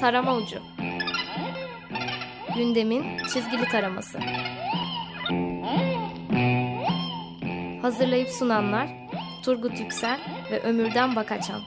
Tarama 0.00 0.36
Ucu. 0.36 0.58
Gündemin 2.56 3.18
çizgili 3.18 3.64
taraması. 3.68 4.18
Hazırlayıp 7.82 8.28
sunanlar 8.28 8.88
Turgut 9.44 9.80
Yüksel 9.80 10.20
ve 10.50 10.60
Ömürden 10.62 11.16
Bakaçan 11.16 11.60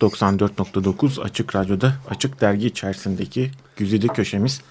94.9 0.00 1.22
Açık 1.22 1.56
Radyo'da 1.56 1.94
Açık 2.10 2.40
Dergi 2.40 2.66
içerisindeki 2.66 3.50
güzide 3.76 4.06
köşemiz 4.06 4.62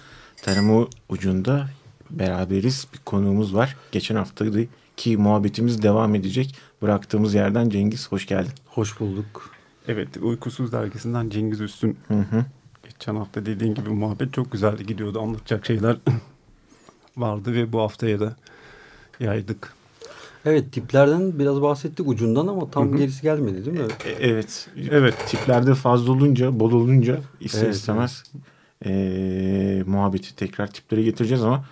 tarama 0.42 0.86
ucunda 1.08 1.68
beraberiz. 2.18 2.86
Bir 2.94 2.98
konuğumuz 2.98 3.54
var. 3.54 3.76
Geçen 3.92 4.16
haftaki 4.16 4.68
muhabbetimiz 5.16 5.82
devam 5.82 6.14
edecek. 6.14 6.56
Bıraktığımız 6.82 7.34
yerden 7.34 7.68
Cengiz 7.68 8.12
hoş 8.12 8.26
geldin. 8.26 8.52
Hoş 8.66 9.00
bulduk. 9.00 9.50
Evet 9.88 10.08
Uykusuz 10.22 10.72
Dergisi'nden 10.72 11.30
Cengiz 11.30 11.60
Üstün. 11.60 11.98
Hı 12.08 12.14
hı. 12.14 12.44
Geçen 12.84 13.16
hafta 13.16 13.46
dediğin 13.46 13.74
gibi 13.74 13.90
muhabbet 13.90 14.32
çok 14.32 14.52
güzeldi 14.52 14.86
gidiyordu. 14.86 15.20
Anlatacak 15.20 15.66
şeyler 15.66 15.96
vardı 17.16 17.54
ve 17.54 17.72
bu 17.72 17.80
haftaya 17.80 18.20
da 18.20 18.36
yaydık. 19.20 19.74
Evet 20.44 20.72
tiplerden 20.72 21.38
biraz 21.38 21.62
bahsettik 21.62 22.08
ucundan 22.08 22.46
ama 22.46 22.70
tam 22.70 22.88
Hı-hı. 22.88 22.96
gerisi 22.96 23.22
gelmedi 23.22 23.66
değil 23.66 23.78
mi? 23.78 23.86
E, 24.04 24.10
evet. 24.10 24.68
Evet 24.90 25.14
tiplerde 25.26 25.74
fazla 25.74 26.12
olunca 26.12 26.60
bol 26.60 26.72
olunca 26.72 27.20
ister 27.40 27.64
evet, 27.64 27.74
istemez 27.74 28.22
evet. 28.32 28.46
E, 28.86 29.82
muhabbeti 29.86 30.36
tekrar 30.36 30.66
tiplere 30.66 31.02
getireceğiz 31.02 31.42
ama 31.44 31.64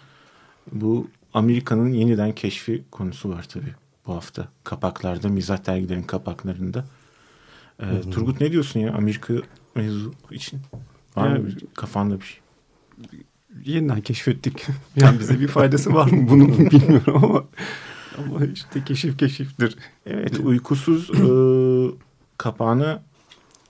bu 0.73 1.09
Amerika'nın 1.34 1.93
yeniden 1.93 2.32
keşfi 2.32 2.82
konusu 2.91 3.30
var 3.30 3.46
tabii 3.49 3.74
bu 4.07 4.15
hafta. 4.15 4.49
Kapaklarda, 4.65 5.29
mizah 5.29 5.66
dergilerin 5.66 6.02
kapaklarında. 6.02 6.85
E, 7.80 8.10
Turgut 8.10 8.41
ne 8.41 8.52
diyorsun 8.52 8.80
ya 8.80 8.93
Amerika 8.93 9.35
mevzu 9.74 10.15
için? 10.30 10.60
Var 11.16 11.29
yani, 11.29 11.38
mı 11.38 11.51
kafanda 11.74 12.21
bir 12.21 12.24
şey? 12.24 12.40
Yeniden 13.65 14.01
keşfettik. 14.01 14.66
Yani 14.96 15.21
bize 15.21 15.40
bir 15.40 15.49
faydası 15.49 15.95
var 15.95 16.10
mı 16.10 16.29
bunun 16.29 16.59
bilmiyorum 16.71 17.24
ama 17.24 17.45
ama 18.18 18.45
işte 18.45 18.85
keşif 18.85 19.18
keşiftir. 19.18 19.77
Evet 20.07 20.38
uykusuz 20.38 21.10
e, 21.10 21.24
kapağına 22.38 23.02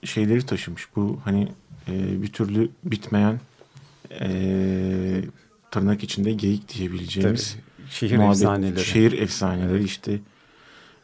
şeyleri 0.03 0.45
taşımış. 0.45 0.87
Bu 0.95 1.19
hani 1.23 1.51
e, 1.87 2.21
bir 2.21 2.27
türlü 2.27 2.69
bitmeyen 2.83 3.39
e, 4.21 5.23
tırnak 5.73 6.03
içinde 6.03 6.31
geyik 6.31 6.73
diyebileceğimiz 6.73 7.53
Tabii, 7.53 7.89
şehir 7.89 8.17
muhabbet, 8.17 8.35
efsaneleri. 8.35 8.85
Şehir 8.85 9.11
efsaneleri 9.11 9.71
evet. 9.71 9.85
işte 9.85 10.19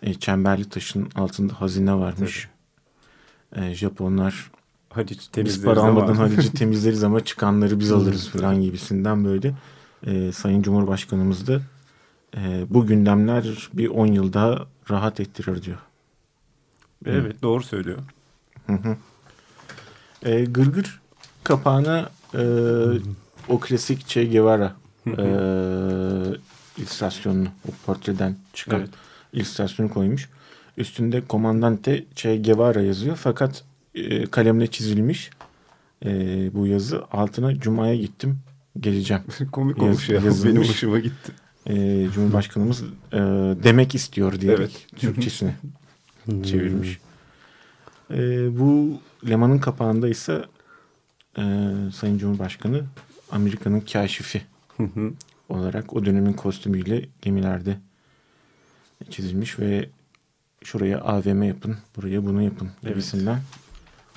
e, 0.03 0.13
çemberli 0.13 0.69
taşın 0.69 1.09
altında 1.15 1.61
hazine 1.61 1.93
varmış. 1.93 2.49
E, 3.55 3.75
Japonlar 3.75 4.51
Haliç 4.89 5.29
biz 5.37 5.63
para 5.63 5.79
almadan 5.79 6.15
Haliç'i 6.15 6.53
temizleriz 6.57 7.03
ama 7.03 7.25
çıkanları 7.25 7.79
biz 7.79 7.91
alırız 7.91 8.29
falan 8.29 8.61
gibisinden 8.61 9.25
böyle. 9.25 9.53
E, 10.05 10.31
Sayın 10.31 10.61
Cumhurbaşkanımız 10.61 11.47
da 11.47 11.61
e, 12.37 12.65
bu 12.69 12.85
gündemler 12.85 13.69
bir 13.73 13.87
10 13.87 14.07
yılda 14.07 14.67
rahat 14.89 15.19
ettirir 15.19 15.63
diyor. 15.63 15.79
Evet 17.05 17.37
hı. 17.37 17.41
doğru 17.41 17.63
söylüyor. 17.63 17.99
Hı 18.67 18.73
hı. 18.73 18.97
E, 20.23 20.45
gırgır 20.45 21.01
kapağına 21.43 22.09
e, 22.33 22.43
o 23.49 23.59
klasik 23.59 24.07
Che 24.07 24.25
Guevara 24.25 24.75
e, 25.07 25.11
illüstrasyonunu 26.77 27.47
o 27.67 27.71
portreden 27.85 28.35
çıkan 28.53 28.79
evet. 28.79 28.89
illüstrasyonu 29.33 29.89
koymuş. 29.89 30.29
Üstünde 30.77 31.21
komandante 31.21 32.05
Che 32.15 32.37
Guevara 32.37 32.81
yazıyor 32.81 33.15
fakat 33.15 33.63
e, 33.95 34.25
kalemle 34.25 34.67
çizilmiş 34.67 35.29
e, 36.05 36.09
bu 36.53 36.67
yazı. 36.67 37.03
Altına 37.11 37.55
Cuma'ya 37.55 37.95
gittim 37.95 38.39
geleceğim. 38.79 39.23
Komik 39.51 39.83
olmuş 39.83 40.09
ya. 40.09 40.15
Yazılmış. 40.15 40.45
Benim 40.45 40.69
hoşuma 40.69 40.99
gitti 40.99 41.31
e, 41.69 42.07
Cumhurbaşkanımız 42.13 42.83
e, 43.13 43.17
demek 43.63 43.95
istiyor 43.95 44.41
diye 44.41 44.53
evet. 44.53 44.87
Türkçesini 44.95 45.53
çevirmiş. 46.43 46.99
E, 48.11 48.17
bu 48.59 48.99
Leman'ın 49.29 49.59
kapağında 49.59 50.09
ise 50.09 50.45
e, 51.37 51.43
Sayın 51.93 52.17
Cumhurbaşkanı 52.17 52.83
Amerika'nın 53.31 53.79
kaşifi 53.79 54.41
olarak 55.49 55.93
o 55.93 56.05
dönemin 56.05 56.33
kostümüyle 56.33 57.05
gemilerde 57.21 57.77
çizilmiş 59.09 59.59
ve 59.59 59.89
şuraya 60.63 61.01
AVM 61.01 61.43
yapın, 61.43 61.77
buraya 61.95 62.25
bunu 62.25 62.41
yapın 62.41 62.69
gibisinden 62.83 63.41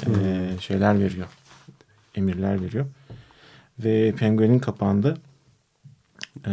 evet. 0.06 0.16
e, 0.16 0.60
şeyler 0.60 1.00
veriyor. 1.00 1.26
Emirler 2.14 2.62
veriyor. 2.62 2.86
Ve 3.78 4.14
Penguin'in 4.14 4.58
kapağında 4.58 5.16
e, 6.46 6.50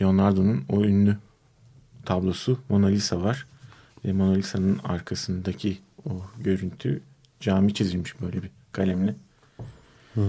Leonardo'nun 0.00 0.64
o 0.68 0.84
ünlü 0.84 1.16
tablosu 2.04 2.58
Mona 2.68 2.86
Lisa 2.86 3.22
var. 3.22 3.46
Ve 4.04 4.12
Mona 4.12 4.32
Lisa'nın 4.32 4.78
arkasındaki 4.84 5.78
o 6.04 6.22
görüntü 6.38 7.00
cami 7.40 7.74
çizilmiş 7.74 8.20
böyle 8.20 8.42
bir 8.42 8.50
kalemle. 8.72 9.14
Hmm. 10.14 10.24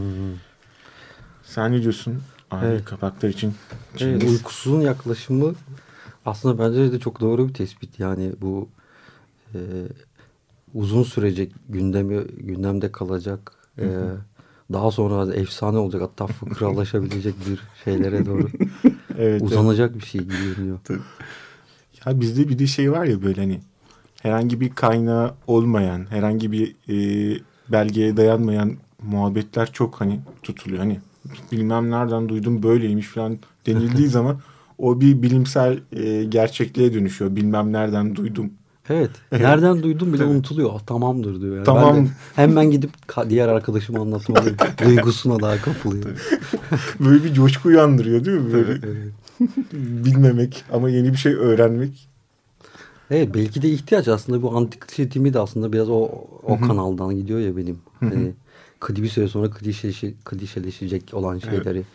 Sen 1.49 1.71
ne 1.71 1.81
diyorsun 1.81 2.21
abi 2.51 2.65
evet. 2.65 2.85
kapaklar 2.85 3.29
için? 3.29 3.53
Evet, 3.99 4.23
uykusuzun 4.23 4.81
yaklaşımı 4.81 5.53
aslında 6.25 6.63
bence 6.63 6.91
de 6.91 6.99
çok 6.99 7.19
doğru 7.19 7.47
bir 7.47 7.53
tespit. 7.53 7.99
Yani 7.99 8.31
bu 8.41 8.69
e, 9.53 9.59
uzun 10.73 11.03
sürecek 11.03 11.51
gündemi 11.69 12.23
gündemde 12.23 12.91
kalacak 12.91 13.51
e, 13.79 13.85
daha 14.73 14.91
sonra 14.91 15.33
efsane 15.33 15.77
olacak 15.77 16.01
hatta 16.01 16.27
fıkralaşabilecek 16.27 17.35
bir 17.49 17.59
şeylere 17.83 18.25
doğru 18.25 18.47
evet, 19.17 19.41
uzanacak 19.41 19.91
evet. 19.91 20.01
bir 20.01 20.07
şey 20.07 20.21
gibi 20.21 20.43
görünüyor. 20.43 20.79
Ya 22.05 22.21
bizde 22.21 22.49
bir 22.49 22.59
de 22.59 22.67
şey 22.67 22.91
var 22.91 23.05
ya 23.05 23.23
böyle 23.23 23.41
hani 23.41 23.59
herhangi 24.21 24.61
bir 24.61 24.69
kaynağı 24.69 25.33
olmayan, 25.47 26.05
herhangi 26.09 26.51
bir 26.51 26.75
e, 26.89 27.39
belgeye 27.71 28.17
dayanmayan 28.17 28.77
muhabbetler 29.03 29.71
çok 29.71 30.01
hani 30.01 30.19
tutuluyor. 30.43 30.79
Hani 30.79 30.99
bilmem 31.51 31.91
nereden 31.91 32.29
duydum 32.29 32.63
böyleymiş 32.63 33.07
falan 33.07 33.37
denildiği 33.65 34.07
zaman 34.17 34.39
o 34.77 35.01
bir 35.01 35.21
bilimsel 35.21 35.79
e, 35.91 36.23
gerçekliğe 36.23 36.93
dönüşüyor. 36.93 37.35
Bilmem 37.35 37.73
nereden 37.73 38.15
duydum 38.15 38.51
Evet. 38.89 39.11
Nereden 39.31 39.83
duydum 39.83 40.13
bile 40.13 40.23
unutuluyor. 40.23 40.69
Ah, 40.75 40.79
tamamdır 40.79 41.41
diyor. 41.41 41.55
Yani. 41.55 41.65
Tamam. 41.65 41.95
Ben 41.95 42.05
de 42.05 42.09
hemen 42.35 42.71
gidip 42.71 42.89
diğer 43.29 43.47
arkadaşıma 43.47 44.01
anlatmalıyım. 44.01 44.57
Duygusuna 44.85 45.39
daha 45.39 45.61
kapılıyor. 45.61 46.05
Böyle 46.99 47.23
bir 47.23 47.33
coşku 47.33 47.69
uyandırıyor 47.69 48.25
değil 48.25 48.37
mi? 48.37 48.53
Böyle 48.53 48.71
evet. 48.71 49.13
bilmemek 50.05 50.63
ama 50.71 50.89
yeni 50.89 51.11
bir 51.11 51.17
şey 51.17 51.33
öğrenmek. 51.33 52.09
Evet 53.11 53.29
belki 53.33 53.61
de 53.61 53.69
ihtiyaç 53.69 54.07
aslında 54.07 54.41
bu 54.41 54.57
antik 54.57 54.81
klişetimi 54.81 55.33
de 55.33 55.39
aslında 55.39 55.73
biraz 55.73 55.89
o 55.89 56.09
o 56.43 56.59
kanaldan 56.59 57.15
gidiyor 57.15 57.39
ya 57.39 57.57
benim. 57.57 57.77
Hani 57.99 58.11
kıdi 58.11 58.35
bir 58.89 59.09
süre 59.09 59.27
sonra 59.27 59.49
klişeleşi, 59.49 60.15
klişeleşecek 60.25 61.13
olan 61.13 61.39
şeyleri. 61.39 61.77
Evet. 61.77 61.85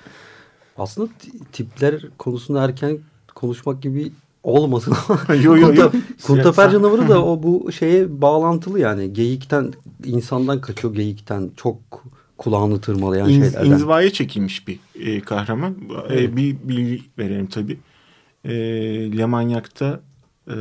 Aslında 0.78 1.08
tipler 1.52 2.08
konusunda 2.18 2.64
erken 2.64 2.98
konuşmak 3.34 3.82
gibi 3.82 4.12
olmasın. 4.42 4.94
yo, 5.42 5.56
yo, 5.56 5.74
yo. 5.74 5.90
Kuntaper 6.22 6.70
canavarı 6.70 7.08
da 7.08 7.24
o 7.26 7.42
bu 7.42 7.72
şeye 7.72 8.20
bağlantılı 8.22 8.80
yani. 8.80 9.12
Geyikten 9.12 9.72
insandan 10.04 10.60
kaçıyor 10.60 10.94
geyikten 10.94 11.50
çok 11.56 12.04
kulağını 12.38 12.80
tırmalayan 12.80 13.28
İnz, 13.28 13.44
şeylerden. 13.44 13.70
İnzivaya 13.70 14.10
çekilmiş 14.12 14.68
bir 14.68 14.78
e, 15.00 15.20
kahraman. 15.20 15.72
E, 15.72 16.14
evet. 16.14 16.30
E, 16.30 16.36
bir 16.36 16.56
bilgi 16.64 17.02
verelim 17.18 17.46
tabii. 17.46 17.78
E, 18.44 18.52
Lemanyak'ta 19.18 20.00
e, 20.48 20.54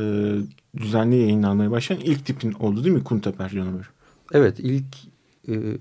düzenli 0.76 1.16
yayınlanmaya 1.16 1.70
başlayan 1.70 2.00
ilk 2.00 2.26
tipin 2.26 2.52
oldu 2.52 2.84
değil 2.84 2.96
mi 2.96 3.04
Kuntaper 3.04 3.48
canavarı? 3.48 3.86
Evet 4.32 4.58
ilk 4.58 4.84
e, 5.48 5.78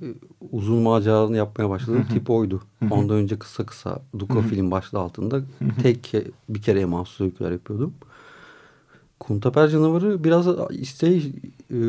uzun 0.51 0.81
maceralarını 0.81 1.37
yapmaya 1.37 1.69
başladığım 1.69 2.07
tip 2.07 2.29
oydu. 2.29 2.61
Ondan 2.91 3.17
önce 3.17 3.39
kısa 3.39 3.65
kısa 3.65 4.01
Duka 4.19 4.41
film 4.41 4.71
başlığı 4.71 4.99
altında 4.99 5.41
tek 5.83 6.13
bir 6.49 6.61
kereye 6.61 6.85
mahsus 6.85 7.21
öyküler 7.21 7.51
yapıyordum. 7.51 7.93
Kuntaper 9.19 9.69
canavarı 9.69 10.23
biraz 10.23 10.47
işte 10.71 11.21
e, 11.71 11.79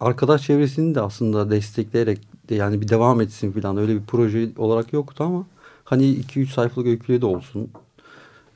arkadaş 0.00 0.42
çevresini 0.42 0.94
de 0.94 1.00
aslında 1.00 1.50
destekleyerek 1.50 2.48
de 2.48 2.54
yani 2.54 2.80
bir 2.80 2.88
devam 2.88 3.20
etsin 3.20 3.52
falan 3.52 3.76
öyle 3.76 3.94
bir 3.94 4.04
proje 4.06 4.48
olarak 4.58 4.92
yoktu 4.92 5.24
ama 5.24 5.46
hani 5.84 6.04
2-3 6.04 6.46
sayfalık 6.46 6.86
öyküleri 6.86 7.20
de 7.22 7.26
olsun. 7.26 7.68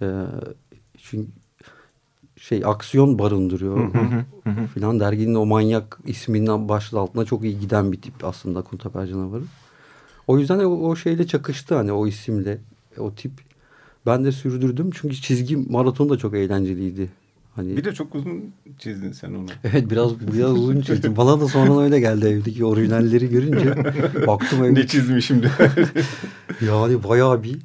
E, 0.03 0.07
çünkü 0.99 1.31
şey 2.41 2.63
aksiyon 2.65 3.19
barındırıyor 3.19 3.93
filan 4.75 5.01
derginin 5.01 5.35
o 5.35 5.47
manyak 5.47 5.99
isminden 6.07 6.69
başlı 6.69 7.01
altına 7.01 7.25
çok 7.25 7.45
iyi 7.45 7.61
giden 7.61 7.93
bir 7.93 8.01
tip 8.01 8.25
aslında 8.25 8.63
Kuntaper 8.63 9.07
canavarı. 9.07 9.43
O 10.27 10.39
yüzden 10.39 10.59
o, 10.59 10.89
o 10.89 10.97
şeyle 10.97 11.27
çakıştı 11.27 11.75
hani 11.75 11.93
o 11.93 12.07
isimle 12.07 12.59
o 12.99 13.15
tip 13.15 13.33
Ben 14.07 14.25
de 14.25 14.33
sürdürdüm 14.33 14.91
çünkü 14.95 15.17
çizgi 15.17 15.57
maraton 15.57 16.11
da 16.11 16.19
çok 16.19 16.35
eğlenceliydi. 16.35 17.11
Hani... 17.57 17.77
Bir 17.77 17.85
de 17.85 17.95
çok 17.95 18.15
uzun 18.15 18.53
çizdin 18.79 19.13
sen 19.13 19.35
onu. 19.35 19.47
Evet 19.65 19.91
biraz 19.91 20.21
biraz 20.35 20.53
uzun 20.53 20.81
çizdim. 20.81 21.17
Bana 21.17 21.41
da 21.41 21.49
sonradan 21.49 21.83
öyle 21.83 22.01
geldi 22.01 22.27
evdeki 22.27 22.65
orijinalleri 22.65 23.31
görünce. 23.31 23.77
Baktım 24.27 24.65
evde. 24.65 24.81
ne 24.81 24.87
çizmişim 24.87 25.43
diye. 25.43 25.53
yani 26.71 27.05
bayağı 27.05 27.43
bir 27.43 27.59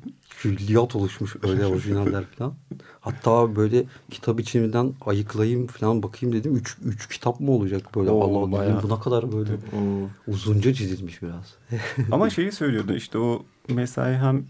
külliyat 0.45 0.95
oluşmuş 0.95 1.35
öyle 1.43 1.65
orijinaller 1.65 2.23
falan. 2.23 2.53
Hatta 2.99 3.55
böyle 3.55 3.83
kitap 4.11 4.39
içinden 4.39 4.93
ayıklayayım 5.05 5.67
falan 5.67 6.03
bakayım 6.03 6.35
dedim. 6.35 6.55
Üç, 6.55 6.77
üç 6.85 7.07
kitap 7.07 7.39
mı 7.39 7.51
olacak 7.51 7.95
böyle? 7.95 8.11
Oo, 8.11 8.23
Allah 8.23 8.51
bayağı. 8.51 8.83
Bu 8.83 8.95
ne 8.95 8.99
kadar 8.99 9.31
böyle 9.31 9.51
Oo. 9.53 10.09
uzunca 10.27 10.73
çizilmiş 10.73 11.21
biraz. 11.21 11.55
Ama 12.11 12.29
şeyi 12.29 12.51
söylüyordu 12.51 12.93
işte 12.93 13.17
o 13.17 13.45
mesai 13.69 14.15
hem 14.15 14.45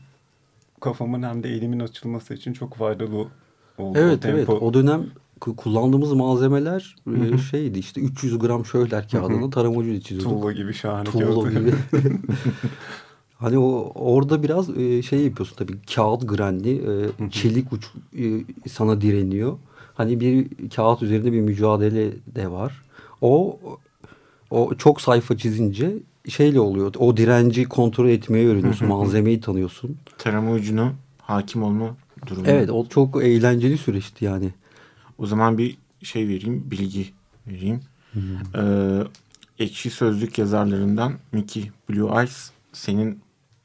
kafamın 0.79 1.23
hem 1.23 1.43
de 1.43 1.49
elimin 1.49 1.79
açılması 1.79 2.33
için 2.33 2.53
çok 2.53 2.75
faydalı 2.75 3.27
oldu. 3.77 3.97
Evet 3.99 4.25
o 4.25 4.27
evet 4.27 4.49
o 4.49 4.73
dönem 4.73 5.05
kullandığımız 5.39 6.13
malzemeler 6.13 6.95
Hı 7.03 7.09
-hı. 7.09 7.39
şeydi 7.39 7.79
işte 7.79 8.01
300 8.01 8.39
gram 8.39 8.65
şöyler 8.65 9.09
kağıdını 9.09 9.49
taramacıyla 9.49 9.99
çiziyorduk. 10.01 10.41
Tuğla 10.41 10.51
gibi 10.51 10.73
şahane 10.73 11.03
Tuğla 11.03 11.49
gibi. 11.49 11.73
hani 13.39 13.57
o 13.57 13.91
orada 13.95 14.43
biraz 14.43 14.65
şey 15.05 15.19
yapıyorsun 15.19 15.55
tabii 15.55 15.73
kağıt 15.95 16.29
granli 16.29 16.81
çelik 17.31 17.73
uç 17.73 17.85
sana 18.71 19.01
direniyor. 19.01 19.57
Hani 19.93 20.19
bir 20.19 20.47
kağıt 20.69 21.01
üzerinde 21.03 21.31
bir 21.31 21.41
mücadele 21.41 22.11
de 22.35 22.51
var. 22.51 22.81
O 23.21 23.59
o 24.49 24.75
çok 24.75 25.01
sayfa 25.01 25.37
çizince 25.37 25.93
şeyle 26.29 26.59
oluyor. 26.59 26.93
O 26.97 27.17
direnci 27.17 27.65
kontrol 27.65 28.09
etmeye 28.09 28.47
öğreniyorsun. 28.47 28.87
malzemeyi 28.87 29.41
tanıyorsun. 29.41 29.97
Tarama 30.17 30.51
ucuna 30.51 30.93
hakim 31.21 31.63
olma 31.63 31.95
durumu. 32.27 32.47
Evet 32.47 32.69
o 32.69 32.87
çok 32.87 33.23
eğlenceli 33.23 33.77
süreçti 33.77 34.25
yani. 34.25 34.49
O 35.17 35.25
zaman 35.25 35.57
bir 35.57 35.77
şey 36.03 36.27
vereyim, 36.27 36.63
bilgi 36.71 37.09
vereyim. 37.47 37.81
Ee, 38.57 39.01
ekşi 39.59 39.89
Sözlük 39.89 40.37
yazarlarından 40.37 41.13
Mickey 41.31 41.71
Blue 41.89 42.19
Eyes 42.19 42.51
senin 42.73 43.19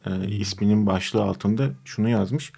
e, 0.07 0.29
isminin 0.29 0.87
başlığı 0.87 1.23
altında 1.23 1.71
şunu 1.85 2.09
yazmış. 2.09 2.53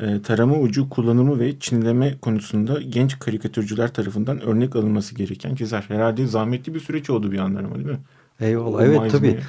E, 0.00 0.22
tarama 0.22 0.58
ucu 0.58 0.88
kullanımı 0.88 1.40
ve 1.40 1.58
çinleme 1.58 2.18
konusunda 2.18 2.80
genç 2.82 3.18
karikatürcüler 3.18 3.94
tarafından 3.94 4.40
örnek 4.40 4.76
alınması 4.76 5.14
gereken 5.14 5.54
çizer. 5.54 5.84
Herhalde 5.88 6.26
zahmetli 6.26 6.74
bir 6.74 6.80
süreç 6.80 7.10
oldu 7.10 7.32
bir 7.32 7.38
ama 7.38 7.74
değil 7.74 7.86
mi? 7.86 7.98
Eyvallah. 8.40 8.78
O 8.78 8.82
evet 8.82 9.12
tabii. 9.12 9.40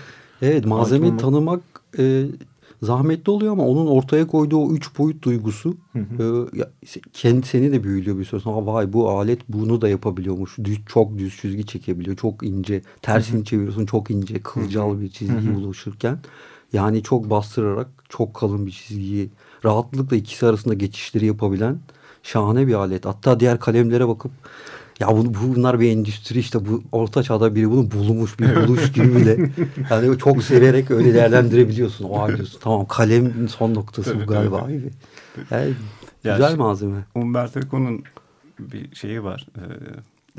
Evet 0.41 0.65
malzemeyi 0.65 1.17
tanımak 1.17 1.61
e, 1.99 2.25
zahmetli 2.81 3.31
oluyor 3.31 3.51
ama 3.51 3.67
onun 3.67 3.87
ortaya 3.87 4.27
koyduğu 4.27 4.57
o 4.57 4.71
üç 4.71 4.97
boyut 4.97 5.23
duygusu 5.23 5.77
hı 5.93 5.99
hı. 5.99 6.49
E, 6.57 6.63
kendi 7.13 7.47
seni 7.47 7.71
de 7.71 7.83
büyülüyor 7.83 8.19
bir 8.19 8.25
süre 8.25 8.39
sonra. 8.39 8.73
Vay 8.73 8.93
bu 8.93 9.09
alet 9.09 9.39
bunu 9.49 9.81
da 9.81 9.89
yapabiliyormuş. 9.89 10.57
Düz, 10.63 10.79
çok 10.85 11.17
düz 11.17 11.37
çizgi 11.37 11.65
çekebiliyor. 11.65 12.17
Çok 12.17 12.43
ince. 12.43 12.81
Tersini 13.01 13.37
hı 13.37 13.41
hı. 13.41 13.45
çeviriyorsun 13.45 13.85
çok 13.85 14.11
ince. 14.11 14.41
Kılcal 14.41 14.89
hı 14.89 14.93
hı. 14.93 15.01
bir 15.01 15.09
çizgiyi 15.09 15.55
buluşurken. 15.55 16.19
Yani 16.73 17.03
çok 17.03 17.29
bastırarak 17.29 17.87
çok 18.09 18.33
kalın 18.33 18.65
bir 18.65 18.71
çizgiyi 18.71 19.29
rahatlıkla 19.65 20.15
ikisi 20.15 20.45
arasında 20.45 20.73
geçişleri 20.73 21.25
yapabilen 21.25 21.79
şahane 22.23 22.67
bir 22.67 22.73
alet. 22.73 23.05
Hatta 23.05 23.39
diğer 23.39 23.59
kalemlere 23.59 24.07
bakıp 24.07 24.31
ya 24.99 25.07
bunu, 25.07 25.33
bunlar 25.33 25.79
bir 25.79 25.91
endüstri 25.91 26.39
işte 26.39 26.65
bu 26.65 26.83
orta 26.91 27.23
çağda 27.23 27.55
biri 27.55 27.71
bunu 27.71 27.91
bulmuş 27.91 28.39
bir 28.39 28.55
buluş 28.55 28.91
gibi 28.91 29.15
bile. 29.15 29.37
Yani 29.89 30.17
çok 30.17 30.43
severek 30.43 30.91
öyle 30.91 31.13
değerlendirebiliyorsun. 31.13 32.05
O 32.05 32.27
diyorsun 32.27 32.59
tamam 32.61 32.85
kalemin 32.85 33.47
son 33.47 33.73
noktası 33.73 34.13
tabii, 34.13 34.23
bu 34.23 34.27
galiba 34.27 34.59
tabii. 34.59 34.73
gibi. 34.73 34.91
Yani 35.51 35.73
ya 36.23 36.35
güzel 36.35 36.47
şey, 36.47 36.57
malzeme. 36.57 37.05
Umberto 37.15 37.59
Eco'nun 37.59 38.03
bir 38.59 38.95
şeyi 38.95 39.23
var. 39.23 39.47
Ee, 39.57 39.61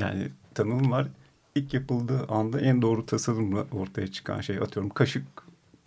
yani 0.02 0.28
tanımı 0.54 0.90
var. 0.90 1.08
İlk 1.54 1.74
yapıldığı 1.74 2.26
anda 2.28 2.60
en 2.60 2.82
doğru 2.82 3.06
tasarımla 3.06 3.64
ortaya 3.72 4.06
çıkan 4.06 4.40
şey 4.40 4.58
atıyorum 4.58 4.90
kaşık 4.90 5.24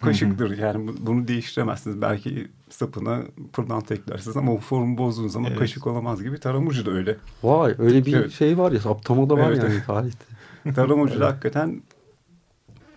kaşıktır. 0.01 0.57
Yani 0.57 0.91
bunu 0.99 1.27
değiştiremezsiniz. 1.27 2.01
Belki 2.01 2.47
sapına 2.69 3.21
pırlanta 3.53 3.93
eklersiniz 3.93 4.37
ama 4.37 4.53
o 4.53 4.57
formu 4.57 4.97
bozduğun 4.97 5.27
zaman 5.27 5.49
evet. 5.49 5.59
kaşık 5.59 5.87
olamaz 5.87 6.23
gibi 6.23 6.39
taramucu 6.39 6.85
da 6.85 6.91
öyle. 6.91 7.17
Vay 7.43 7.75
öyle 7.77 8.05
bir 8.05 8.13
evet. 8.13 8.31
şey 8.31 8.57
var 8.57 8.71
ya 8.71 8.79
saptama 8.79 9.29
da 9.29 9.37
var 9.37 9.51
evet. 9.51 9.63
yani 9.63 9.83
tarihte. 9.85 10.25
taramucu 10.75 11.19
da 11.19 11.27
hakikaten 11.27 11.81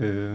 e, 0.01 0.35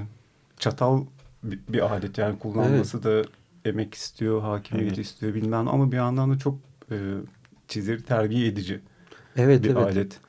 çatal 0.60 1.06
bir, 1.44 1.60
bir 1.70 1.92
alet 1.92 2.18
yani 2.18 2.40
kullanması 2.40 2.98
evet. 2.98 3.26
da 3.26 3.30
emek 3.70 3.94
istiyor, 3.94 4.42
hakimiyet 4.42 4.88
evet. 4.88 5.06
istiyor 5.06 5.34
bilmem 5.34 5.68
ama 5.68 5.92
bir 5.92 5.98
yandan 5.98 6.32
da 6.32 6.38
çok 6.38 6.56
e, 6.92 6.96
çizeri 7.68 8.04
terbiye 8.04 8.48
edici 8.48 8.80
evet, 9.38 9.64
bir 9.64 9.70
evet. 9.70 9.78
alet. 9.78 10.20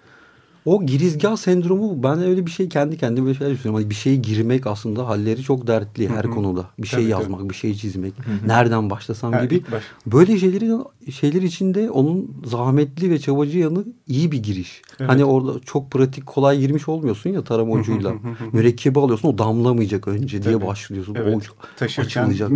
O 0.64 0.86
girizgah 0.86 1.36
sendromu 1.36 2.02
ben 2.02 2.22
öyle 2.22 2.46
bir 2.46 2.50
şey 2.50 2.68
kendi 2.68 2.98
kendime 2.98 3.26
böyle 3.26 3.38
şeyler 3.38 3.54
düşünüyorum. 3.54 3.82
Hani 3.82 3.90
bir 3.90 3.94
şeye 3.94 4.16
girmek 4.16 4.66
aslında 4.66 5.08
halleri 5.08 5.42
çok 5.42 5.66
dertli 5.66 6.08
her 6.08 6.24
Hı-hı. 6.24 6.30
konuda. 6.32 6.64
Bir 6.78 6.86
şey 6.86 7.00
tabii, 7.00 7.10
yazmak, 7.10 7.40
tabii. 7.40 7.50
bir 7.50 7.54
şey 7.54 7.74
çizmek. 7.74 8.18
Hı-hı. 8.18 8.48
Nereden 8.48 8.90
başlasam 8.90 9.32
ha, 9.32 9.44
gibi. 9.44 9.62
Böyle 10.06 10.38
şeyleri 10.38 10.72
şeyler 11.12 11.42
içinde 11.42 11.90
onun 11.90 12.42
zahmetli 12.44 13.10
ve 13.10 13.18
çabacı 13.18 13.58
yanı 13.58 13.84
iyi 14.06 14.32
bir 14.32 14.42
giriş. 14.42 14.82
Evet. 15.00 15.10
Hani 15.10 15.24
orada 15.24 15.60
çok 15.60 15.90
pratik 15.90 16.26
kolay 16.26 16.58
girmiş 16.58 16.88
olmuyorsun 16.88 17.30
ya 17.30 17.44
tarama 17.44 17.72
ucuyla. 17.72 18.12
Mürekkebi 18.52 19.00
alıyorsun 19.00 19.28
o 19.28 19.38
damlamayacak 19.38 20.08
önce 20.08 20.40
tabii. 20.40 20.48
diye 20.48 20.66
başlıyorsun. 20.66 21.14
Evet. 21.14 21.50
O 21.50 21.66
Taşırken 21.76 22.24
açılacak. 22.24 22.50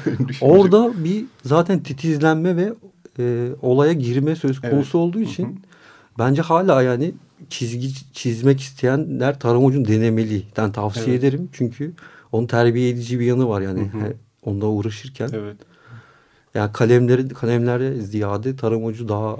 orada 0.40 1.04
bir 1.04 1.24
zaten 1.42 1.82
titizlenme 1.82 2.56
ve 2.56 2.72
e, 3.18 3.48
olaya 3.62 3.92
girme 3.92 4.36
söz 4.36 4.60
konusu 4.60 4.76
evet. 4.76 4.94
olduğu 4.94 5.20
için 5.20 5.44
Hı-hı. 5.44 5.54
bence 6.18 6.42
hala 6.42 6.82
yani 6.82 7.14
çizgi 7.50 8.12
çizmek 8.12 8.60
isteyenler 8.60 9.40
tarım 9.40 9.64
ucunu 9.64 9.88
denemeli. 9.88 10.44
Ben 10.56 10.72
tavsiye 10.72 11.06
evet. 11.06 11.24
ederim 11.24 11.48
çünkü 11.52 11.92
onun 12.32 12.46
terbiye 12.46 12.90
edici 12.90 13.20
bir 13.20 13.26
yanı 13.26 13.48
var 13.48 13.60
yani. 13.60 13.80
Hı 13.80 13.98
hı. 13.98 14.14
Onda 14.42 14.66
uğraşırken. 14.66 15.30
Evet. 15.32 15.56
Yani 16.54 16.72
kalemleri 16.72 17.28
kalemlere 17.28 17.94
ziyade 17.94 18.56
tarım 18.56 18.84
ucu 18.84 19.08
daha 19.08 19.36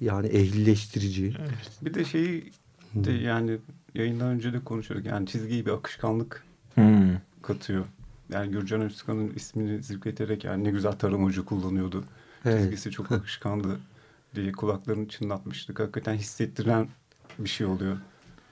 yani 0.00 0.26
ehlileştirici. 0.26 1.34
Evet. 1.38 1.70
Bir 1.82 1.94
de 1.94 2.04
şeyi 2.04 2.52
de 2.94 3.12
yani 3.12 3.58
yayından 3.94 4.28
önce 4.28 4.52
de 4.52 4.60
konuşuyorduk. 4.60 5.06
Yani 5.06 5.26
çizgiyi 5.26 5.66
bir 5.66 5.70
akışkanlık 5.70 6.44
hmm. 6.74 7.16
katıyor. 7.42 7.84
Yani 8.32 8.50
Gürcan 8.50 8.80
Özkan'ın 8.80 9.32
ismini 9.36 9.82
zikreterek 9.82 10.44
yani 10.44 10.64
ne 10.64 10.70
güzel 10.70 10.92
tarım 10.92 11.24
ucu 11.24 11.44
kullanıyordu. 11.44 12.04
Evet. 12.44 12.60
Çizgisi 12.62 12.90
çok 12.90 13.12
akışkandı 13.12 13.78
diye 14.34 14.52
kulaklarını 14.52 15.08
çınlatmıştık. 15.08 15.80
Hakikaten 15.80 16.14
hissettiren 16.14 16.88
bir 17.38 17.48
şey 17.48 17.66
oluyor. 17.66 17.96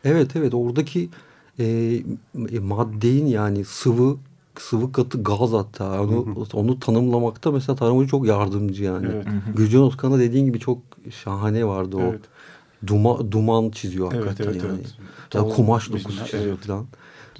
Evet 0.04 0.36
evet 0.36 0.54
oradaki 0.54 1.08
e, 1.58 1.64
e, 2.50 2.58
maddenin 2.58 3.26
yani 3.26 3.64
sıvı 3.64 4.16
sıvı 4.58 4.92
katı 4.92 5.22
gaz 5.22 5.52
hatta 5.52 6.02
onu, 6.02 6.26
hı 6.26 6.30
hı. 6.30 6.44
onu 6.52 6.80
tanımlamakta 6.80 7.50
mesela 7.52 7.76
tanımcı 7.76 8.08
çok 8.08 8.26
yardımcı 8.26 8.84
yani. 8.84 9.06
Evet. 9.12 9.26
Gülcan 9.56 9.86
Özkan'a 9.86 10.18
dediğin 10.18 10.46
gibi 10.46 10.58
çok 10.58 10.78
şahane 11.10 11.66
vardı 11.66 11.96
evet. 12.00 12.20
o. 12.20 12.86
Duma, 12.86 13.32
duman 13.32 13.70
çiziyor 13.70 14.12
hakikaten 14.12 14.44
evet, 14.44 14.56
evet, 14.56 14.64
yani. 14.64 14.80
Evet. 14.80 15.34
Ya 15.34 15.42
kumaş 15.42 15.92
dokusu 15.92 16.24
çiziyor 16.24 16.44
evet. 16.44 16.58
falan. 16.58 16.86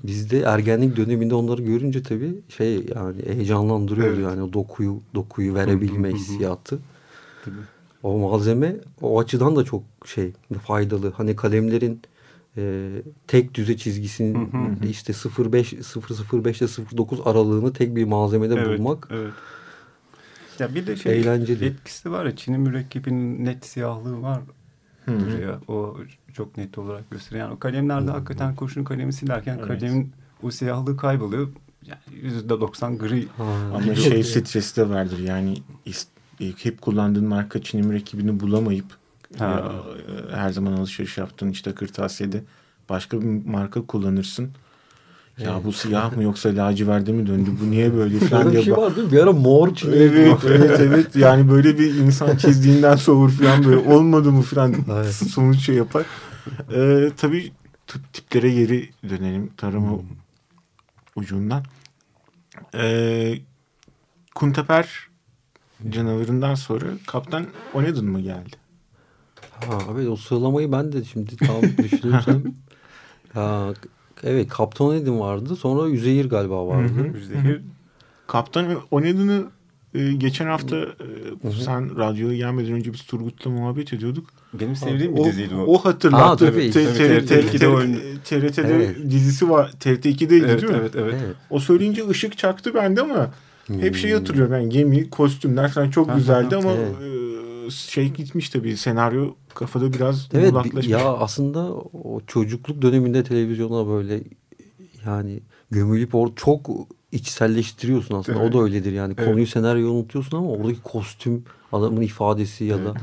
Bizde 0.05 0.41
ergenlik 0.41 0.97
döneminde 0.97 1.35
onları 1.35 1.63
görünce 1.63 2.03
tabii 2.03 2.35
şey 2.49 2.75
yani 2.75 3.23
heyecanlandırıyordu 3.27 4.15
evet. 4.15 4.25
yani 4.25 4.43
o 4.43 4.53
dokuyu 4.53 5.01
dokuyu 5.15 5.55
verebilme 5.55 6.13
hissiyatı. 6.13 6.79
Tabii. 7.45 7.55
O 8.03 8.19
malzeme 8.19 8.77
o 9.01 9.21
açıdan 9.21 9.57
da 9.57 9.65
çok 9.65 9.83
şey 10.07 10.33
faydalı. 10.67 11.13
Hani 11.13 11.37
kalemlerin 11.37 12.03
e, 12.57 12.91
tek 13.27 13.55
düze 13.55 13.77
çizgisinin 13.77 14.53
hı 14.53 14.59
hı. 14.59 14.89
işte 14.89 15.13
05 15.53 15.73
005 16.33 16.61
ile 16.63 16.69
09 16.97 17.21
aralığını 17.25 17.73
tek 17.73 17.97
bir 17.97 18.05
malzemede 18.05 18.55
evet, 18.55 18.79
bulmak. 18.79 19.09
Evet. 19.11 19.33
Ya 20.59 20.75
bir 20.75 20.87
de 20.87 20.97
şey 20.97 21.21
eğlenceli. 21.21 21.67
etkisi 21.67 22.11
var 22.11 22.25
ya 22.25 22.37
Çin'in 22.37 22.61
mürekkebinin 22.61 23.45
net 23.45 23.67
siyahlığı 23.67 24.23
var. 24.23 24.41
Hı 25.05 25.11
hı. 25.11 25.43
Ya. 25.43 25.61
O 25.69 25.97
çok 26.33 26.57
net 26.57 26.79
olarak 26.79 27.11
gösteriyor. 27.11 27.47
Yani 27.47 27.55
o 27.55 27.59
kalemlerde 27.59 28.07
hı 28.07 28.11
hı. 28.11 28.15
hakikaten 28.15 28.57
kurşun 28.57 28.85
kalemi 28.85 29.13
silerken 29.13 29.59
evet. 29.59 29.67
kalemin 29.67 30.13
o 30.43 30.51
siyahlığı 30.51 30.97
kayboluyor. 30.97 31.49
Yani 31.87 32.01
yüzde 32.23 32.49
doksan 32.49 32.99
gri. 32.99 33.29
Ha, 33.37 33.45
Ama 33.75 33.95
şey 33.95 34.25
stresi 34.25 34.77
de 34.77 34.89
vardır. 34.89 35.19
Yani 35.19 35.57
e, 35.87 35.91
hep 36.39 36.81
kullandığın 36.81 37.25
marka 37.25 37.63
Çin 37.63 37.87
mürekkebini 37.87 38.41
bulamayıp 38.41 38.87
ha. 39.39 39.73
E, 40.33 40.37
her 40.37 40.51
zaman 40.51 40.73
alışveriş 40.73 41.19
yaptığın 41.19 41.51
işte 41.51 41.73
kırtasiyede 41.73 42.45
başka 42.89 43.21
bir 43.21 43.47
marka 43.47 43.87
kullanırsın. 43.87 44.51
Ya 45.39 45.53
evet. 45.55 45.65
bu 45.65 45.73
siyah 45.73 46.17
mı 46.17 46.23
yoksa 46.23 46.49
laciverde 46.49 47.13
mi 47.13 47.27
döndü? 47.27 47.51
Bu 47.61 47.71
niye 47.71 47.95
böyle 47.95 48.19
falan 48.19 48.51
diye. 48.51 48.61
Bir 48.61 48.65
şey 48.65 48.77
vardı 48.77 49.13
bir 49.13 49.23
ara 49.23 49.33
mor 49.33 49.75
çizdi. 49.75 49.97
Evet, 49.97 50.39
evet 50.45 50.81
evet 50.81 51.17
yani 51.17 51.51
böyle 51.51 51.79
bir 51.79 51.95
insan 51.95 52.37
çizdiğinden 52.37 52.97
soğur 52.97 53.31
falan 53.31 53.65
böyle 53.65 53.77
olmadı 53.95 54.33
mı 54.33 54.43
falan 54.43 54.75
evet. 54.93 55.15
sonuç 55.15 55.59
şey 55.59 55.75
yapar. 55.75 56.07
Ee, 56.75 57.11
tabii 57.17 57.53
tiplere 58.13 58.51
geri 58.51 58.91
dönelim 59.09 59.51
tarama 59.57 59.91
hmm. 59.91 60.07
ucundan. 61.17 61.63
Ee, 62.75 63.35
Kunteper 64.35 65.09
canavarından 65.91 66.55
sonra 66.55 66.87
Kaptan 67.07 67.47
Onedin 67.75 68.05
mı 68.05 68.21
geldi? 68.21 68.57
Ha, 69.51 69.79
evet 69.95 70.09
o 70.09 70.17
sıralamayı 70.17 70.73
ben 70.73 70.93
de 70.93 71.05
şimdi 71.05 71.37
tam 71.37 71.57
düşünürsem. 71.85 72.43
ha, 73.33 73.69
evet 74.23 74.49
Kaptan 74.49 74.95
Edin 74.97 75.21
vardı. 75.21 75.57
Sonra 75.57 75.89
Üzeyir 75.91 76.29
galiba 76.29 76.67
vardı. 76.67 77.13
Üzeyir. 77.17 77.61
Kaptan 78.27 78.67
Onedin'i 78.91 79.41
e, 79.95 80.13
geçen 80.13 80.47
hafta 80.47 80.77
e, 80.77 81.51
sen 81.65 81.99
radyoya 81.99 82.37
gelmeden 82.37 82.73
önce 82.73 82.93
biz 82.93 83.03
Turgut'la 83.03 83.51
muhabbet 83.51 83.93
ediyorduk. 83.93 84.27
Benim 84.55 84.77
sevdiğim 84.77 85.17
bir 85.17 85.25
diziydi 85.25 85.55
o. 85.55 85.65
o 85.75 85.79
hatırlattı. 85.79 86.25
Aa, 86.25 86.37
tabii. 86.37 86.71
T- 86.71 86.85
Tabii, 86.85 86.95
T- 86.99 87.25
T- 87.27 87.41
TRT2'de 87.41 87.59
T- 87.59 87.69
oynuyor. 87.69 88.01
TRT'de 88.25 89.11
dizisi 89.11 89.51
var. 89.51 89.73
TRT 89.81 90.07
2'deydi 90.07 90.45
evet, 90.47 90.63
değil 90.63 90.73
mi? 90.73 90.79
evet, 90.81 90.97
evet, 90.97 91.15
Evet. 91.25 91.37
O 91.51 91.59
söyleyince 91.61 92.09
ışık 92.09 92.39
çaktı 92.39 92.75
bende 92.75 93.01
ama 93.01 93.31
hep 93.81 93.97
şeyi 93.97 94.15
hatırlıyorum. 94.15 94.53
Yani 94.55 94.69
gemi, 94.69 95.11
kostümler 95.11 95.71
falan 95.71 95.91
çok 95.91 96.09
Ha, 96.09 96.15
güzeldi 96.15 96.55
ha, 96.55 96.61
ama 96.61 96.73
evet. 96.73 97.67
e, 97.67 97.71
şey 97.71 98.09
gitmiş 98.09 98.51
tabii. 98.51 98.77
Senaryo 98.77 99.35
kafada 99.55 99.93
biraz 99.93 100.29
Evet 100.35 100.53
muğlaklaşmış. 100.53 100.89
ya 100.89 101.13
aslında 101.13 101.73
o 101.75 102.21
çocukluk 102.27 102.83
döneminde 102.83 103.25
televizyona 103.25 103.89
böyle 103.89 104.21
yani 105.07 105.41
gömülüp 105.71 106.15
or 106.15 106.29
çok 106.37 106.71
içselleştiriyorsun 107.13 108.15
aslında. 108.15 108.39
Evet. 108.43 108.55
O 108.55 108.59
da 108.59 108.63
öyledir 108.63 108.93
yani. 108.93 109.15
Evet. 109.19 109.29
Konuyu 109.29 109.47
senaryoyu 109.47 109.91
unutuyorsun 109.93 110.37
ama 110.37 110.49
oradaki 110.51 110.81
kostüm 110.83 111.45
adamın 111.73 112.01
ifadesi 112.01 112.65
ya 112.65 112.79
da 112.85 112.95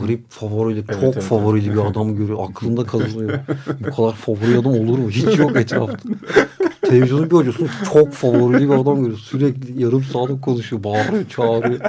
garip 0.00 0.30
favorili 0.30 0.78
Evet, 0.88 1.00
çok 1.00 1.14
evet, 1.14 1.22
favorili 1.22 1.72
bir 1.72 1.78
adam 1.90 2.16
görüyor. 2.16 2.38
Aklında 2.50 2.84
kalıyor. 2.84 3.38
Bu 3.80 3.90
kadar 3.96 4.12
favori 4.12 4.58
adam 4.58 4.72
olur 4.72 4.98
mu? 4.98 5.10
Hiç 5.10 5.38
yok 5.38 5.56
etrafta. 5.56 6.08
Televizyonun 6.88 7.30
bir 7.30 7.36
hocası 7.36 7.58
çok 7.92 8.12
favorili 8.12 8.68
bir 8.70 8.74
adam 8.74 9.00
görüyor. 9.00 9.18
Sürekli 9.18 9.82
yarım 9.82 10.04
saat 10.04 10.40
konuşuyor. 10.42 10.84
Bağırıyor, 10.84 11.28
çağırıyor. 11.28 11.80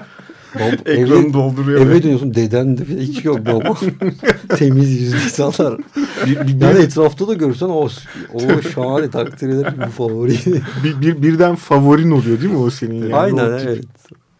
Bab- 0.55 0.89
Ekranı 0.89 1.19
eve- 1.19 1.33
dolduruyor. 1.33 1.81
Eve 1.81 2.03
dönüyorsun 2.03 2.33
deden 2.33 2.77
de 2.77 2.85
hiç 2.85 3.25
yok 3.25 3.45
baba. 3.45 3.73
Temiz 4.57 5.01
yüzlü 5.01 5.17
insanlar. 5.17 5.77
Bir, 6.25 6.47
bir, 6.47 6.61
Yani 6.61 6.79
etrafta 6.79 7.27
da 7.27 7.33
görsen 7.33 7.65
o, 7.67 7.87
o 8.33 8.61
şahane 8.73 9.09
takdir 9.09 9.49
ederim 9.49 9.73
bu 9.87 9.91
favori. 9.91 10.35
bir, 10.83 11.01
bir- 11.01 11.21
birden 11.21 11.55
favorin 11.55 12.11
oluyor 12.11 12.41
değil 12.41 12.51
mi 12.53 12.57
o 12.57 12.69
senin? 12.69 13.01
Yani? 13.01 13.15
Aynen 13.15 13.49
O 13.49 13.59
evet. 13.59 13.85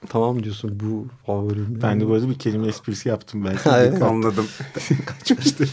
Tamam 0.10 0.44
diyorsun 0.44 0.80
bu 0.84 1.06
favorim. 1.26 1.80
Ben 1.84 2.02
de 2.02 2.08
bu 2.10 2.14
arada 2.14 2.30
bir 2.30 2.40
kelime 2.40 2.68
esprisi 2.68 3.10
yaptım 3.10 3.46
belki. 3.46 3.70
Evet. 3.70 4.02
Anladım. 4.02 4.46
Kaçmıştı. 5.06 5.66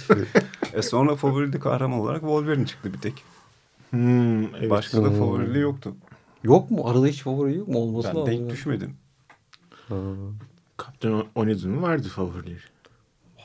e 0.75 0.83
sonra 0.83 1.17
favorili 1.17 1.61
kahraman 1.61 1.99
olarak 1.99 2.21
Wolverine 2.21 2.67
çıktı 2.67 2.93
bir 2.95 2.99
tek. 2.99 3.15
Hmm, 3.91 4.43
evet. 4.55 4.71
Başka 4.71 5.03
da 5.05 5.09
Hmm. 5.09 5.19
favorili 5.19 5.59
yoktu. 5.59 5.95
Yok 6.43 6.71
mu? 6.71 6.89
Arada 6.89 7.07
hiç 7.07 7.23
favori 7.23 7.57
yok 7.57 7.69
mu? 7.69 7.79
Olması 7.79 8.09
Ben 8.09 8.15
lazım. 8.17 8.27
denk 8.33 8.51
düşmedim. 8.51 8.91
Ha, 9.89 9.95
Kaptan 10.77 11.25
Onedin'in 11.35 11.83
vardı 11.83 12.09
favorileri. 12.09 12.59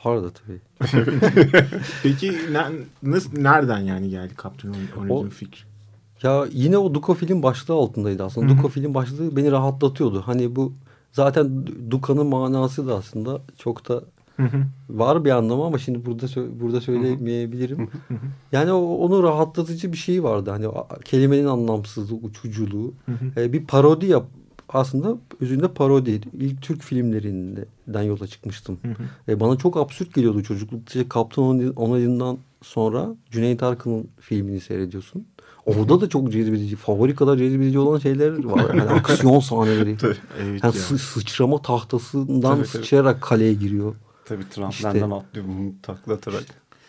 Vardı 0.04 0.32
tabii. 0.46 0.60
Peki 2.02 2.32
ne- 2.52 2.66
nasıl, 3.02 3.38
nereden 3.40 3.78
yani 3.78 4.08
geldi 4.10 4.34
Kaptan 4.34 4.70
Onedin'in 4.70 5.08
O- 5.08 5.30
fikri? 5.30 5.60
Ya 6.22 6.46
yine 6.52 6.78
o 6.78 6.94
Duka 6.94 7.14
film 7.14 7.42
başlığı 7.42 7.74
altındaydı 7.74 8.24
aslında. 8.24 8.48
Duka 8.48 8.68
film 8.68 8.94
başlığı 8.94 9.36
beni 9.36 9.50
rahatlatıyordu. 9.50 10.22
Hani 10.26 10.56
bu 10.56 10.72
zaten 11.12 11.66
Duka'nın 11.90 12.26
manası 12.26 12.86
da 12.88 12.94
aslında 12.96 13.40
çok 13.58 13.88
da 13.88 14.02
var 14.90 15.24
bir 15.24 15.30
anlamı 15.30 15.64
ama 15.64 15.78
şimdi 15.78 16.06
burada 16.06 16.26
burada 16.60 16.80
söylemeyebilirim. 16.80 17.88
yani 18.52 18.72
o, 18.72 18.94
onun 18.94 19.22
rahatlatıcı 19.22 19.92
bir 19.92 19.96
şeyi 19.96 20.22
vardı. 20.22 20.50
Hani 20.50 20.66
kelimenin 21.04 21.46
anlamsızlığı, 21.46 22.14
uçuculuğu. 22.16 22.94
E, 23.36 23.52
bir 23.52 23.64
parodi 23.66 24.06
yap 24.06 24.26
aslında 24.68 25.16
özünde 25.40 25.68
parodi. 25.68 26.20
İlk 26.40 26.62
Türk 26.62 26.82
filmlerinden 26.82 28.02
yola 28.02 28.26
çıkmıştım. 28.26 28.78
E, 29.28 29.40
bana 29.40 29.56
çok 29.56 29.76
absürt 29.76 30.14
geliyordu 30.14 30.42
çocuklukta. 30.42 30.98
İşte 30.98 31.08
Kaptan 31.08 31.44
Onay- 31.44 31.72
Onay'ından 31.76 32.38
sonra 32.62 33.08
Cüneyt 33.30 33.62
Arkın'ın 33.62 34.08
filmini 34.20 34.60
seyrediyorsun. 34.60 35.26
Orada 35.66 36.00
da 36.00 36.08
çok 36.08 36.32
cezbedici, 36.32 36.76
favori 36.76 37.14
kadar 37.14 37.36
cezbedici 37.36 37.78
olan 37.78 37.98
şeyler 37.98 38.44
var. 38.44 38.74
Yani 38.74 38.90
aksiyon 38.90 39.40
sahneleri. 39.40 39.96
Evet 40.42 40.62
Yani 40.64 40.76
ya. 40.76 40.82
sı- 40.82 40.98
sıçrama 40.98 41.62
tahtasından 41.62 42.40
Tabii, 42.40 42.56
tabii. 42.56 42.66
sıçrayarak 42.66 43.22
kaleye 43.22 43.54
giriyor. 43.54 43.94
Tabii 44.24 44.48
tramplerden 44.50 44.94
İşte- 44.94 45.14
atlıyor 45.14 45.46
bunu 45.48 45.72
taklatarak. 45.82 46.44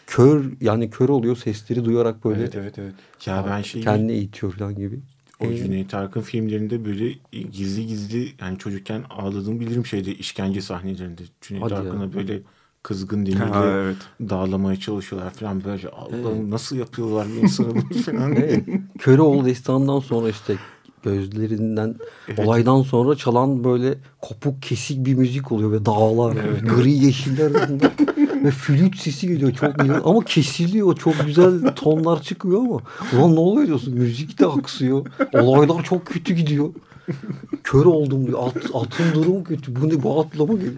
Kör 0.08 0.46
yani 0.62 0.90
kör 0.90 1.10
oluyor 1.10 1.36
sesleri 1.36 1.86
duyarak 1.86 2.25
böyle 2.25 2.42
Evet 2.42 2.56
evet 2.56 2.80
evet. 2.80 2.94
Ya 3.25 3.46
ben 3.50 3.62
şey 3.62 3.82
kendini 3.82 4.12
eğitiyor 4.12 4.54
falan 4.54 4.75
gibi. 4.75 5.00
o 5.40 5.46
Ee, 5.46 5.58
Cüneyt 5.58 5.94
Arkın 5.94 6.22
filmlerinde 6.22 6.86
böyle 6.86 7.16
gizli 7.32 7.88
gizli 7.88 8.32
yani 8.42 8.58
çocukken 8.58 9.04
ağladığımı 9.10 9.60
bilirim 9.60 9.86
şeyde 9.86 10.16
işkence 10.16 10.62
sahnelerinde. 10.62 11.22
Cüneyt. 11.42 11.72
Arkın'a 11.72 12.13
böyle 12.13 12.42
kızgın 12.84 13.25
demirle 13.25 13.84
evet. 13.84 13.98
dağlamaya 14.30 14.80
çalışıyorlar 14.80 15.32
falan 15.32 15.63
böyle 15.63 15.90
Allah'ım 15.90 16.52
nasıl 16.52 16.75
yapıyorlar 16.75 17.28
bir 17.28 17.42
insanı 17.42 17.90
falan. 18.06 18.36
Evet. 18.36 18.66
Köroğlu 19.00 19.46
destanından 19.46 20.00
sonra 20.00 20.30
işte 20.30 20.56
gözlerinden 21.04 21.96
olaydan 22.38 22.82
sonra 22.82 23.16
çalan 23.16 23.64
böyle 23.64 23.96
kopuk 24.22 24.62
kesik 24.62 25.06
bir 25.06 25.14
müzik 25.14 25.52
oluyor 25.52 25.72
ve 25.72 25.86
dağlar 25.86 26.34
gri 26.76 26.92
yeşiller 26.92 27.52
arasında. 27.52 27.92
Ve 28.44 28.52
flüt 28.52 28.98
sesi 28.98 29.28
geliyor 29.28 29.52
çok 29.52 29.76
güzel 29.80 30.02
ama 30.06 30.20
kesiliyor 30.26 30.96
çok 30.96 31.26
güzel 31.26 31.76
tonlar 31.76 32.22
çıkıyor 32.22 32.60
ama. 32.60 32.80
Ulan 33.14 33.36
ne 33.36 33.40
oluyor 33.40 33.68
diyorsun? 33.68 33.94
Müzik 33.94 34.40
de 34.40 34.46
aksıyor. 34.46 35.06
Olaylar 35.34 35.84
çok 35.84 36.06
kötü 36.06 36.34
gidiyor 36.34 36.70
kör 37.64 37.86
oldum 37.86 38.28
diyor 38.28 38.40
at, 38.48 38.56
atın 38.74 39.14
durumu 39.14 39.44
kötü 39.44 39.76
bu 39.82 39.90
ne 39.90 40.04
bu 40.04 40.22
atlama 40.22 40.54
geliyor 40.54 40.74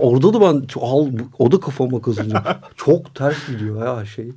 orada 0.00 0.32
da 0.34 0.40
ben 0.40 0.62
al 0.80 1.08
o 1.38 1.52
da 1.52 1.60
kafama 1.60 2.02
kazınıyor 2.02 2.42
çok 2.76 3.14
ters 3.14 3.48
gidiyor 3.48 3.86
ya 3.98 4.04
şey 4.06 4.32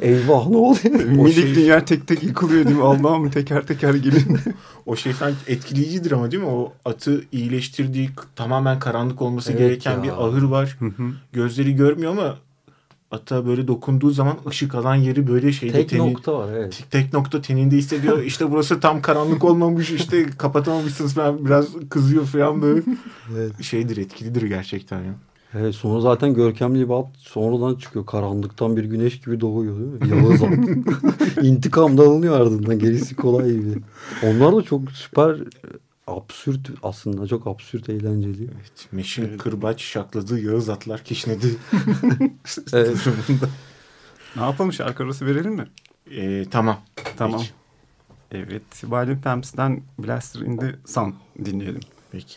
eyvah 0.00 0.46
ne 0.48 0.56
oluyor 0.56 0.84
Minik 1.06 1.34
şey- 1.34 1.54
dünya 1.54 1.84
tek 1.84 2.06
tek 2.06 2.22
yıkılıyor 2.22 2.64
değil 2.64 2.76
mi? 2.76 2.82
Allah'ım 2.82 3.30
teker 3.30 3.66
teker 3.66 3.94
gelin. 3.94 4.38
O 4.86 4.96
şey 4.96 5.12
sanki 5.12 5.36
etkileyicidir 5.46 6.12
ama 6.12 6.30
değil 6.30 6.42
mi? 6.42 6.48
O 6.48 6.72
atı 6.84 7.24
iyileştirdiği 7.32 8.10
tamamen 8.36 8.78
karanlık 8.78 9.22
olması 9.22 9.50
Evet 9.52 9.60
gereken 9.60 9.92
ya. 9.96 10.02
bir 10.02 10.08
ahır 10.08 10.42
var. 10.42 10.78
Gözleri 11.32 11.74
görmüyor 11.74 12.12
ama 12.12 12.36
ata 13.14 13.46
böyle 13.46 13.68
dokunduğu 13.68 14.10
zaman 14.10 14.36
ışık 14.48 14.74
alan 14.74 14.94
yeri 14.94 15.26
böyle 15.26 15.52
şeyde 15.52 15.72
tek 15.72 15.88
teni, 15.88 16.12
nokta 16.12 16.38
var 16.38 16.48
evet 16.52 16.76
tek, 16.78 16.90
tek 16.90 17.12
nokta 17.12 17.40
teninde 17.40 17.76
hissediyor. 17.76 18.22
İşte 18.22 18.50
burası 18.50 18.80
tam 18.80 19.02
karanlık 19.02 19.44
olmamış 19.44 19.90
işte 19.90 20.26
kapatamamışsınız 20.38 21.14
falan 21.14 21.44
biraz 21.46 21.66
kızıyor 21.90 22.24
falan 22.24 22.62
böyle. 22.62 22.82
Şeydir 23.62 23.96
etkilidir 23.96 24.42
gerçekten 24.42 24.98
ya. 24.98 25.14
Evet 25.58 25.74
sonra 25.74 26.00
zaten 26.00 26.34
görkemli 26.34 26.88
bir 26.88 26.94
at 26.94 27.06
sonradan 27.18 27.74
çıkıyor. 27.74 28.06
Karanlıktan 28.06 28.76
bir 28.76 28.84
güneş 28.84 29.20
gibi 29.20 29.40
doğuyor 29.40 29.76
değil 29.78 29.88
mi? 29.88 30.08
Yavuz 30.10 30.42
at. 30.42 31.44
İntikam 31.44 31.98
da 31.98 32.02
alınıyor 32.02 32.40
ardından. 32.40 32.78
Gerisi 32.78 33.16
kolay 33.16 33.52
gibi. 33.52 33.74
Onlar 34.22 34.56
da 34.56 34.62
çok 34.62 34.90
süper 34.92 35.36
absürt 36.06 36.70
aslında. 36.82 37.26
Çok 37.26 37.46
absürt 37.46 37.88
eğlenceli. 37.88 38.44
Evet, 38.44 38.88
Meşin 38.92 39.38
kırbaç 39.38 39.82
şakladı 39.82 40.40
Yağız 40.40 40.68
atlar 40.68 41.04
kişnedi. 41.04 41.46
Evet. 42.72 42.96
ne 44.36 44.42
yapalım 44.42 44.72
şarkı 44.72 45.04
arası 45.04 45.26
verelim 45.26 45.54
mi? 45.54 45.66
Ee, 46.10 46.44
tamam. 46.50 46.80
Tamam. 47.16 47.40
Peki. 47.40 47.52
Evet. 48.32 48.84
Violent 48.84 49.24
Fems'den 49.24 49.82
Blaster 49.98 50.40
in 50.40 50.56
the 50.56 50.74
Sun 50.86 51.14
dinleyelim. 51.44 51.80
Peki. 52.12 52.36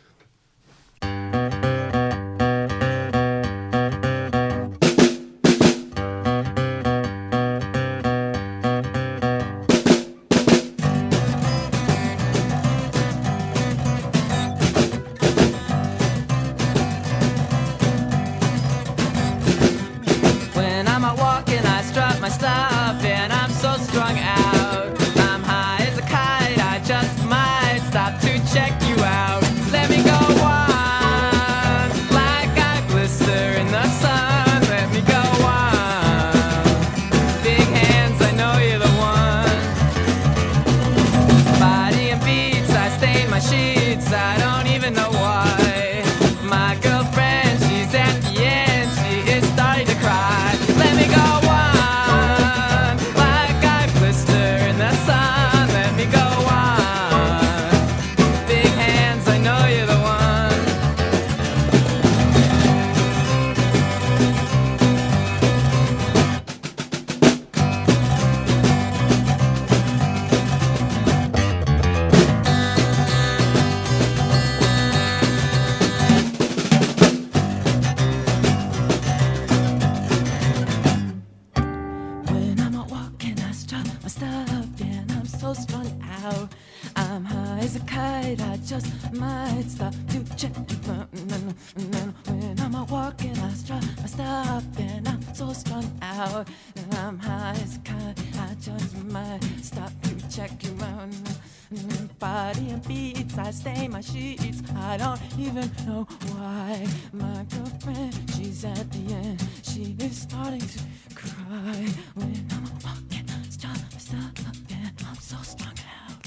Body 102.28 102.70
and 102.72 102.86
beats, 102.88 103.38
I 103.38 103.52
stain 103.52 103.92
my 103.92 104.02
sheets. 104.02 104.60
I 104.76 104.98
don't 104.98 105.22
even 105.40 105.68
know 105.86 106.04
why. 106.32 106.86
My 107.14 107.40
girlfriend, 107.54 108.14
she's 108.34 108.66
at 108.66 108.86
the 108.92 109.04
end. 109.14 109.40
She 109.70 109.96
is 110.06 110.16
starting 110.28 110.68
to 110.76 110.80
cry 111.16 111.80
when 112.16 112.36
I'm 112.56 112.68
walking. 112.86 113.28
Stop, 113.50 113.78
stop, 113.98 114.34
and 114.70 114.96
I'm 115.08 115.20
so 115.32 115.38
strung 115.54 115.80
out. 116.04 116.24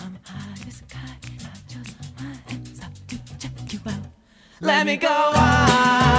I'm 0.00 0.14
high 0.30 0.68
as 0.68 0.82
a 0.84 0.86
kite. 0.94 1.24
I 1.52 1.56
just 1.74 1.94
hands 2.20 2.80
up 2.86 2.94
to 3.08 3.16
check 3.40 3.72
you 3.72 3.80
out. 3.86 4.06
Let 4.60 4.86
me 4.86 4.96
go 4.96 5.08
on 5.08 6.13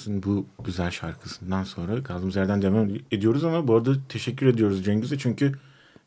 Fames'in 0.00 0.22
bu 0.22 0.46
güzel 0.64 0.90
şarkısından 0.90 1.64
sonra 1.64 2.02
kaldığımız 2.02 2.36
yerden 2.36 2.62
devam 2.62 2.88
ediyoruz 3.10 3.44
ama 3.44 3.68
bu 3.68 3.74
arada 3.74 3.90
teşekkür 4.08 4.46
ediyoruz 4.46 4.84
Cengiz'e 4.84 5.18
çünkü 5.18 5.52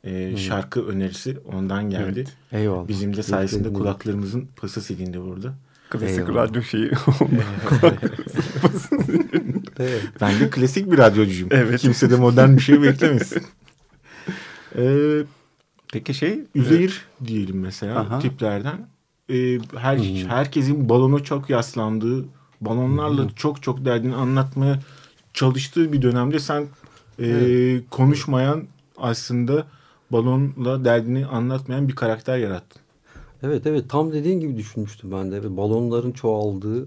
e, 0.04 0.38
şarkı 0.38 0.88
önerisi 0.88 1.38
ondan 1.54 1.90
geldi. 1.90 2.26
Evet. 2.52 2.62
Eyvallah. 2.64 2.88
Bizim 2.88 3.16
de 3.16 3.24
sayesinde 3.24 3.64
Teşekkür 3.64 3.80
kulaklarımızın 3.80 4.48
pası 4.56 4.82
silindi 4.82 5.22
burada. 5.22 5.54
Klasik 5.90 6.20
Eyvallah. 6.20 6.36
radyo 6.36 6.62
şeyi. 6.62 6.92
Evet. 7.82 8.00
Ben 10.22 10.40
de 10.40 10.50
klasik 10.50 10.92
bir 10.92 10.98
radyocuyum. 10.98 11.50
Evet. 11.52 11.82
Kimse 11.82 12.10
de 12.10 12.16
modern 12.16 12.56
bir 12.56 12.62
şey 12.62 12.82
beklemesin. 12.82 13.44
Ee, 14.78 15.24
Peki 15.94 16.14
şey 16.14 16.40
Üzeyir 16.56 17.06
diyelim 17.26 17.60
mesela 17.60 18.00
Aha. 18.00 18.20
tiplerden. 18.20 18.88
Ee, 19.30 19.60
her 19.78 19.98
herkesin 20.28 20.90
balona 20.90 21.24
çok 21.24 21.50
yaslandığı, 21.50 22.26
balonlarla 22.66 23.28
çok 23.36 23.64
çok 23.64 23.86
derdini 23.86 24.16
anlatmaya 24.16 24.80
çalıştığı 25.34 25.94
bir 25.94 26.02
dönemde 26.02 26.40
sen 26.40 26.68
e, 27.20 27.80
konuşmayan 27.90 28.64
aslında 28.98 29.68
balonla 30.12 30.86
derdini 30.86 31.26
anlatmayan 31.26 31.88
bir 31.88 31.96
karakter 31.96 32.38
yarattın. 32.38 32.82
Evet 33.44 33.68
evet 33.68 33.90
tam 33.90 34.14
dediğin 34.14 34.40
gibi 34.40 34.58
düşünmüştüm 34.58 35.12
ben 35.12 35.32
de. 35.32 35.58
Balonların 35.58 36.12
çoğaldığı 36.12 36.86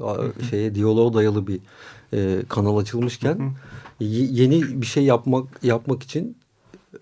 şeye 0.51 0.74
diyaloğa 0.74 1.14
dayalı 1.14 1.46
bir 1.46 1.61
e, 2.12 2.42
kanal 2.48 2.79
açılmışken 2.79 3.53
yeni 4.01 4.81
bir 4.81 4.87
şey 4.87 5.05
yapmak 5.05 5.64
yapmak 5.64 6.03
için 6.03 6.37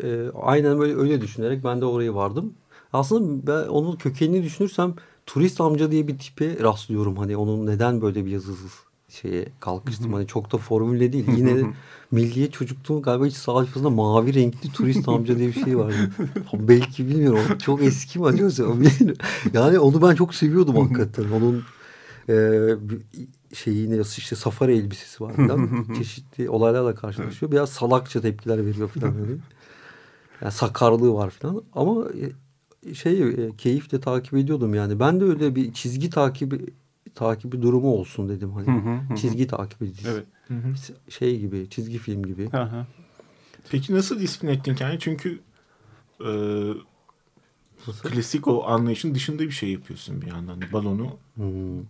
e, 0.03 0.27
aynen 0.43 0.79
böyle 0.79 0.97
öyle 0.97 1.21
düşünerek 1.21 1.65
ben 1.65 1.81
de 1.81 1.85
oraya 1.85 2.15
vardım. 2.15 2.55
Aslında 2.93 3.47
ben 3.47 3.69
onun 3.69 3.97
kökenini 3.97 4.43
düşünürsem 4.43 4.95
turist 5.27 5.61
amca 5.61 5.91
diye 5.91 6.09
bir 6.09 6.19
tipe 6.19 6.59
rastlıyorum. 6.63 7.17
Hani 7.17 7.37
onun 7.37 7.67
neden 7.67 8.03
böyle 8.03 8.25
bir 8.25 8.31
yazısız 8.31 8.73
şeye 9.09 9.49
kalkıştım. 9.61 10.13
Hani 10.13 10.27
çok 10.27 10.53
da 10.53 10.59
formülle 10.59 11.13
değil. 11.13 11.25
Yine 11.37 11.75
Milliye 12.11 12.51
çocukluğum 12.51 13.03
galiba 13.03 13.27
hiç 13.27 13.35
sayfasında 13.35 13.91
mavi 13.91 14.35
renkli 14.35 14.73
turist 14.73 15.09
amca 15.09 15.39
diye 15.39 15.49
bir 15.49 15.65
şey 15.65 15.79
vardı. 15.79 16.11
Belki 16.53 17.09
bilmiyorum. 17.09 17.59
Çok 17.59 17.83
eski 17.83 18.19
mi 18.19 18.27
acaba? 18.27 18.73
Yani 19.53 19.79
onu 19.79 20.03
ben 20.03 20.15
çok 20.15 20.35
seviyordum 20.35 20.77
hakikaten. 20.77 21.25
Onun 21.31 21.63
e, 22.29 22.69
şeyini 23.55 24.03
işte 24.19 24.37
safari 24.37 24.77
elbisesi 24.77 25.25
var 25.25 25.35
falan. 25.35 25.87
Çeşitli 25.99 26.51
olaylarla 26.51 26.95
karşılaşıyor. 26.95 27.53
Biraz 27.53 27.71
salakça 27.71 28.21
tepkiler 28.21 28.67
veriyor 28.67 28.89
falan 28.89 29.19
böyle. 29.19 29.33
Yani 30.43 30.53
sakarlığı 30.53 31.15
var 31.15 31.31
falan. 31.31 31.63
Ama 31.73 32.05
e, 32.09 32.33
şey 32.95 33.23
e, 33.23 33.57
keyifle 33.59 34.01
takip 34.01 34.35
ediyordum 34.35 34.75
yani. 34.75 35.01
Ben 35.01 35.21
de 35.21 35.25
öyle 35.25 35.55
bir 35.55 35.73
çizgi 35.73 36.11
takibi 36.11 36.67
takibi 37.15 37.63
durumu 37.63 37.89
olsun 37.93 38.29
dedim 38.29 38.53
hani. 38.53 38.67
Hı 38.67 38.91
hı, 38.91 38.95
hı. 39.13 39.17
Çizgi 39.17 39.47
takip 39.47 39.83
edeceğiz. 39.83 40.17
Evet. 40.51 40.91
Şey 41.09 41.41
gibi, 41.41 41.71
çizgi 41.71 41.99
film 41.99 42.23
gibi. 42.23 42.51
Aha. 42.53 42.87
Peki 43.71 43.95
nasıl 43.95 44.21
disiplin 44.21 44.49
ettin 44.49 44.75
kendini? 44.75 45.01
Çünkü 45.01 45.41
e, 46.21 46.31
Nasıl? 47.87 48.09
klasik 48.09 48.49
o 48.49 48.65
anlayışın 48.67 49.15
dışında 49.15 49.39
bir 49.43 49.51
şey 49.51 49.71
yapıyorsun 49.71 50.23
bir 50.23 50.27
yandan. 50.27 50.61
Balonu 50.73 51.17
Hmm. 51.35 51.83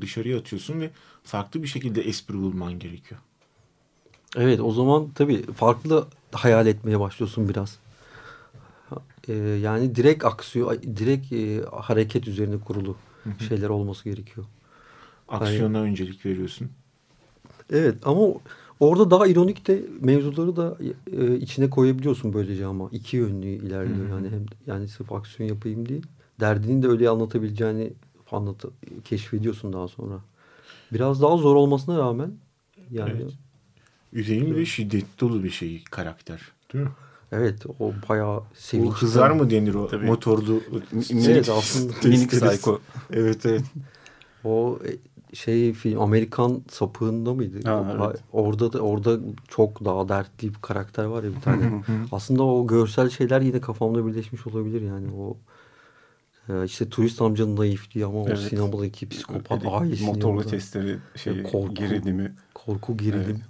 dışarıya 0.00 0.38
atıyorsun 0.38 0.80
ve 0.80 0.90
farklı 1.24 1.62
bir 1.62 1.68
şekilde 1.68 2.02
espri 2.02 2.34
bulman 2.34 2.78
gerekiyor. 2.78 3.20
Evet 4.36 4.60
o 4.60 4.72
zaman 4.72 5.08
tabii 5.14 5.42
farklı 5.52 6.06
hayal 6.32 6.66
etmeye 6.66 7.00
başlıyorsun 7.00 7.48
biraz. 7.48 7.78
Ee, 9.28 9.32
yani 9.34 9.94
direkt 9.94 10.24
aksiyon, 10.24 10.82
direkt 10.82 11.32
e, 11.32 11.62
hareket 11.70 12.28
üzerine 12.28 12.60
kurulu 12.60 12.96
şeyler 13.48 13.68
olması 13.68 14.04
gerekiyor. 14.04 14.46
Aksiyona 15.28 15.80
öncelik 15.80 16.26
veriyorsun. 16.26 16.70
Evet 17.70 17.94
ama 18.04 18.26
orada 18.80 19.10
daha 19.10 19.26
ironik 19.26 19.66
de 19.66 19.82
mevzuları 20.00 20.56
da 20.56 20.78
e, 21.12 21.36
içine 21.36 21.70
koyabiliyorsun 21.70 22.32
böylece 22.32 22.66
ama 22.66 22.88
iki 22.92 23.16
yönlü 23.16 23.46
ilerliyor 23.46 24.08
yani 24.08 24.28
hem 24.30 24.46
yani 24.66 24.88
sırf 24.88 25.12
aksiyon 25.12 25.48
yapayım 25.48 25.88
değil 25.88 26.06
derdini 26.40 26.82
de 26.82 26.88
öyle 26.88 27.08
anlatabileceğini 27.08 27.92
anlat 28.30 28.64
keşfediyorsun 29.04 29.72
daha 29.72 29.88
sonra. 29.88 30.20
Biraz 30.92 31.22
daha 31.22 31.36
zor 31.36 31.56
olmasına 31.56 31.98
rağmen 31.98 32.32
yani 32.90 33.20
Evet. 33.22 33.32
Üzeyim 34.12 34.50
bir 34.50 34.56
de 34.56 34.66
şiddet 34.66 35.20
dolu 35.20 35.44
bir 35.44 35.50
şey 35.50 35.84
karakter. 35.84 36.40
Değil 36.72 36.84
mi? 36.84 36.90
Evet, 37.34 37.66
o 37.80 37.92
bayağı 38.08 38.42
sevinçli. 38.54 38.96
hızar 38.96 39.30
mı 39.30 39.50
denir 39.50 39.74
o 39.74 39.88
Tabii. 39.88 40.06
motorlu? 40.06 40.60
Evet 41.26 41.48
aslında 41.48 41.92
Minik. 42.04 42.30
Psycho. 42.30 42.78
Evet 43.12 43.46
evet. 43.46 43.62
O 44.44 44.78
e, 44.86 44.90
şey 45.36 45.72
film 45.72 46.00
Amerikan 46.00 46.62
sapığında 46.70 47.34
mıydı? 47.34 47.68
Ha, 47.68 47.96
O- 48.00 48.06
evet. 48.10 48.20
Orada 48.32 48.72
da 48.72 48.78
orada 48.80 49.18
çok 49.48 49.84
daha 49.84 50.08
dertli 50.08 50.48
bir 50.48 50.58
karakter 50.62 51.04
var 51.04 51.22
ya 51.24 51.30
bir 51.36 51.40
tane. 51.40 51.82
Aslında 52.12 52.42
o 52.42 52.66
görsel 52.66 53.10
şeyler 53.10 53.40
yine 53.40 53.60
kafamda 53.60 54.06
birleşmiş 54.06 54.46
olabilir 54.46 54.82
yani 54.82 55.06
o 55.18 55.36
e, 56.48 56.64
işte 56.64 56.88
turist 56.88 57.22
amcanın 57.22 57.56
naifliği 57.56 58.06
ama 58.06 58.18
Evet. 58.26 58.38
o 58.38 58.40
sinemadaki 58.40 59.08
psikopat 59.08 59.58
Öyle 59.64 59.68
ailesini 59.68 60.06
Motorlu 60.06 60.38
orada. 60.38 60.48
testleri 60.50 60.96
şey 61.16 61.42
Korku. 61.42 61.74
gerilimi. 61.74 62.32
Korku 62.54 62.96
gerilim. 62.96 63.24
Evet. 63.30 63.40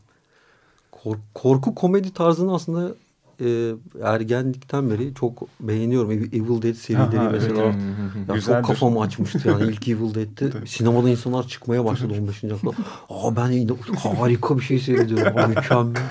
Kork- 0.93 1.35
korku 1.35 1.75
komedi 1.75 2.13
tarzını 2.13 2.55
aslında 2.55 2.95
e, 3.41 3.75
ergenlikten 4.03 4.91
beri 4.91 5.15
çok 5.15 5.49
beğeniyorum. 5.61 6.11
Ev- 6.11 6.33
Evil 6.33 6.63
Dead 6.63 6.75
serileri 6.75 7.19
Aha, 7.21 7.31
mesela. 7.31 7.63
evet. 7.63 7.75
Ya 8.29 8.35
Güzeldir. 8.35 8.57
çok 8.59 8.67
kafamı 8.67 9.01
açmıştı 9.01 9.49
yani 9.49 9.65
ilk 9.65 9.89
Evil 9.89 10.15
Dead'te 10.15 10.67
sinemada 10.67 11.11
insanlar 11.11 11.49
çıkmaya 11.49 11.85
başladı 11.85 12.13
15. 12.21 12.43
hafta. 12.43 12.71
Aa 13.11 13.37
ben 13.37 13.69
harika 13.97 14.57
bir 14.57 14.63
şey 14.63 14.79
seyrediyorum. 14.79 15.37
Aa, 15.39 15.47
mükemmel. 15.47 16.03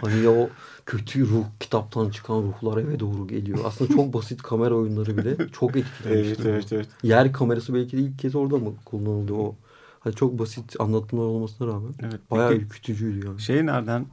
Hani 0.00 0.22
ya 0.24 0.30
o 0.30 0.50
kötü 0.86 1.26
ruh 1.28 1.44
kitaptan 1.60 2.10
çıkan 2.10 2.42
ruhlar 2.42 2.76
eve 2.76 3.00
doğru 3.00 3.28
geliyor. 3.28 3.58
Aslında 3.64 3.94
çok 3.94 4.12
basit 4.14 4.42
kamera 4.42 4.74
oyunları 4.74 5.16
bile 5.16 5.36
çok 5.52 5.76
etkilemişti. 5.76 6.34
Evet 6.36 6.46
evet 6.46 6.72
evet. 6.72 6.88
Yer 7.02 7.32
kamerası 7.32 7.74
belki 7.74 7.96
de 7.96 8.00
ilk 8.00 8.18
kez 8.18 8.34
orada 8.34 8.56
mı 8.56 8.72
kullanıldı 8.84 9.32
o? 9.34 9.54
Hani 10.00 10.14
çok 10.14 10.38
basit 10.38 10.80
anlatımlar 10.80 11.24
olmasına 11.24 11.68
rağmen 11.68 11.92
Evet, 12.02 12.20
bayağı 12.30 12.50
peki- 12.50 12.62
ürkütücüydü 12.64 13.26
yani. 13.26 13.40
Şey 13.40 13.66
nereden? 13.66 14.06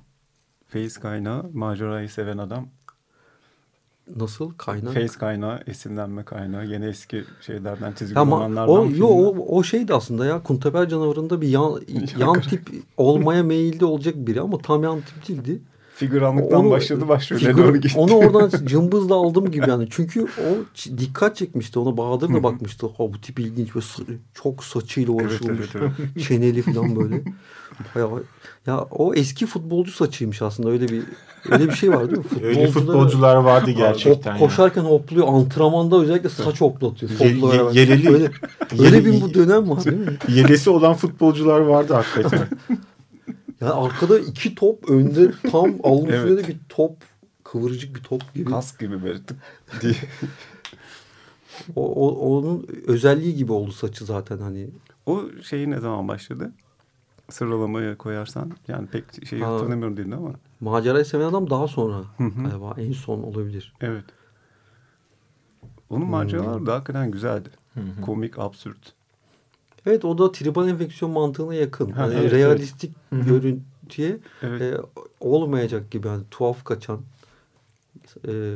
Face 0.76 1.00
kaynağı, 1.00 1.44
macerayı 1.54 2.10
seven 2.10 2.38
adam. 2.38 2.68
Nasıl 4.16 4.54
kaynak? 4.58 4.94
Face 4.94 5.20
kaynağı, 5.20 5.60
esinlenme 5.68 6.24
kaynağı. 6.24 6.66
Yine 6.66 6.88
eski 6.88 7.24
şeylerden 7.42 7.94
çizgi 7.94 8.20
Ama 8.20 8.36
romanlardan. 8.36 8.74
o, 8.74 8.86
yo, 8.96 9.08
o, 9.08 9.58
o 9.58 9.64
şeydi 9.64 9.94
aslında 9.94 10.26
ya 10.26 10.44
Kunteper 10.44 10.90
canavarında 10.90 11.42
bir 11.42 11.48
yan, 11.48 11.82
yan 12.20 12.42
tip 12.42 12.70
olmaya 12.98 13.44
meyilli 13.44 13.86
olacak 13.86 14.16
biri 14.18 14.42
ama 14.42 14.58
tam 14.58 14.84
yan 14.84 15.02
tip 15.02 15.28
değildi. 15.28 15.62
Figüranlıktan 15.96 16.60
Onu- 16.60 16.70
başladı 16.70 17.08
başrole 17.08 17.40
figür- 17.40 17.58
doğru 17.58 17.78
gitti. 17.78 17.94
Onu 18.00 18.14
oradan 18.14 18.52
cımbızla 18.66 19.16
aldım 19.16 19.52
gibi 19.52 19.70
yani. 19.70 19.88
Çünkü 19.90 20.22
o 20.24 20.78
dikkat 20.98 21.36
çekmişti. 21.36 21.80
Ona 21.80 21.98
Bahadır 21.98 22.34
da 22.34 22.44
bakmıştı. 22.44 22.88
Ha, 22.88 22.94
bu 23.00 23.22
tip 23.22 23.40
ilginç. 23.40 23.70
Sa- 23.70 24.18
çok 24.34 24.64
saçıyla 24.64 25.14
Evet, 25.14 25.26
uğraşılmış. 25.32 25.68
evet, 25.76 25.92
Çeneli 26.28 26.62
falan 26.62 26.96
böyle. 26.96 27.16
Ya, 27.96 28.08
ya 28.68 28.80
o 28.92 29.14
eski 29.14 29.46
futbolcu 29.46 29.92
saçıymış 29.92 30.42
aslında. 30.42 30.70
Öyle 30.70 30.88
bir 30.90 31.04
öyle 31.52 31.68
bir 31.68 31.74
şey 31.74 31.90
var 31.92 32.10
değil 32.12 32.18
mi? 32.18 32.26
Öyle 32.44 32.66
Futbolculara- 32.68 32.72
futbolcular 32.72 33.36
vardı 33.36 33.72
Hop, 33.72 33.78
gerçekten. 33.78 34.34
ya. 34.34 34.40
koşarken 34.40 34.82
hopluyor. 34.82 35.28
Antrenmanda 35.28 36.02
özellikle 36.02 36.30
saç 36.30 36.62
hoplatıyor. 36.62 37.12
Ye- 37.20 37.28
ye- 37.28 37.36
yereli- 37.86 38.10
Öyle, 38.14 38.32
öyle 38.80 39.06
bir 39.06 39.22
bu 39.22 39.34
dönem 39.34 39.70
var 39.70 39.86
değil 39.86 39.98
mi? 39.98 40.18
Yelesi 40.30 40.70
olan 40.70 40.94
futbolcular 40.94 41.60
vardı 41.60 41.94
hakikaten. 41.94 42.48
Yani 43.62 43.72
arkada 43.74 44.20
iki 44.20 44.56
top 44.56 44.90
önde 44.90 45.32
tam 45.52 45.76
alnın 45.84 46.06
Evet. 46.10 46.16
üstünde 46.32 46.44
de 46.44 46.48
bir 46.48 46.58
top 46.70 46.98
kıvırcık 47.44 47.96
bir 47.96 48.04
top 48.04 48.34
gibi. 48.34 48.50
Kask 48.50 48.80
gibi 48.80 49.04
böyle 49.04 49.24
tık 49.24 49.38
diye. 49.82 49.94
O, 51.76 52.08
o- 52.08 52.38
onun 52.38 52.68
özelliği 52.88 53.36
gibi 53.36 53.52
oldu 53.52 53.72
saçı 53.72 54.06
zaten 54.06 54.38
hani. 54.38 54.70
O 55.06 55.22
şeyi 55.44 55.70
ne 55.72 55.80
zaman 55.80 56.08
başladı? 56.08 56.52
Sıralamaya 57.30 57.98
koyarsan 57.98 58.52
yani 58.68 58.88
pek 58.88 59.28
şeyi 59.28 59.44
Ha. 59.44 59.54
hatırlamıyorum 59.54 59.98
dedin 59.98 60.12
ama. 60.12 60.32
Macerayı 60.60 61.06
seven 61.06 61.26
adam 61.26 61.50
daha 61.50 61.68
sonra 61.68 61.98
Hı 62.18 62.24
hı. 62.24 62.44
galiba 62.50 62.76
en 62.78 62.92
son 62.92 63.24
olabilir. 63.24 63.74
Evet. 63.82 64.04
Hmm. 64.08 65.66
Onun 65.98 66.08
maceraları 66.10 66.66
da 66.66 66.74
hakikaten 66.74 67.12
güzeldi. 67.12 67.50
Komik, 68.02 68.40
absürt. 68.40 68.94
Evet 69.86 70.06
o 70.06 70.18
da 70.18 70.32
tribal 70.32 70.68
enfeksiyon 70.70 71.12
mantığına 71.14 71.54
yakın. 71.54 71.90
Ha, 71.90 72.04
Hani 72.04 72.14
evet, 72.14 72.32
realistik 72.32 72.92
görüntüye 73.12 74.18
Evet. 74.42 74.62
e, 74.62 74.78
olmayacak 75.20 75.92
gibi 75.92 76.08
hani 76.08 76.24
tuhaf 76.32 76.64
kaçan 76.64 77.00
e, 78.28 78.54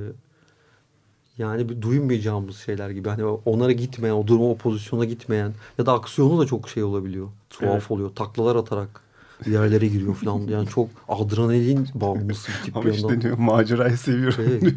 yani 1.37 1.69
bir 1.69 1.81
duymayacağımız 1.81 2.57
şeyler 2.57 2.89
gibi. 2.89 3.09
Hani 3.09 3.25
onlara 3.25 3.71
gitmeyen, 3.71 4.13
o 4.13 4.27
duruma, 4.27 4.49
o 4.49 4.57
pozisyona 4.57 5.05
gitmeyen 5.05 5.53
ya 5.77 5.85
da 5.85 5.93
aksiyonu 5.93 6.39
da 6.39 6.45
çok 6.45 6.69
şey 6.69 6.83
olabiliyor. 6.83 7.27
Tuhaf 7.49 7.71
Evet. 7.73 7.91
oluyor. 7.91 8.09
Taklalar 8.15 8.55
atarak 8.55 9.01
yerlere 9.45 9.87
giriyor 9.87 10.15
falan. 10.15 10.39
Yani 10.39 10.67
çok 10.67 10.89
adrenalin 11.07 11.87
bağımlısı 11.95 12.51
bir 12.51 12.65
tip 12.65 12.77
Ama 12.77 12.85
bir 12.85 12.93
işte 12.93 13.07
adam. 13.07 13.21
diyor 13.21 13.37
macerayı 13.37 13.97
seviyorum. 13.97 14.45
Evet. 14.47 14.73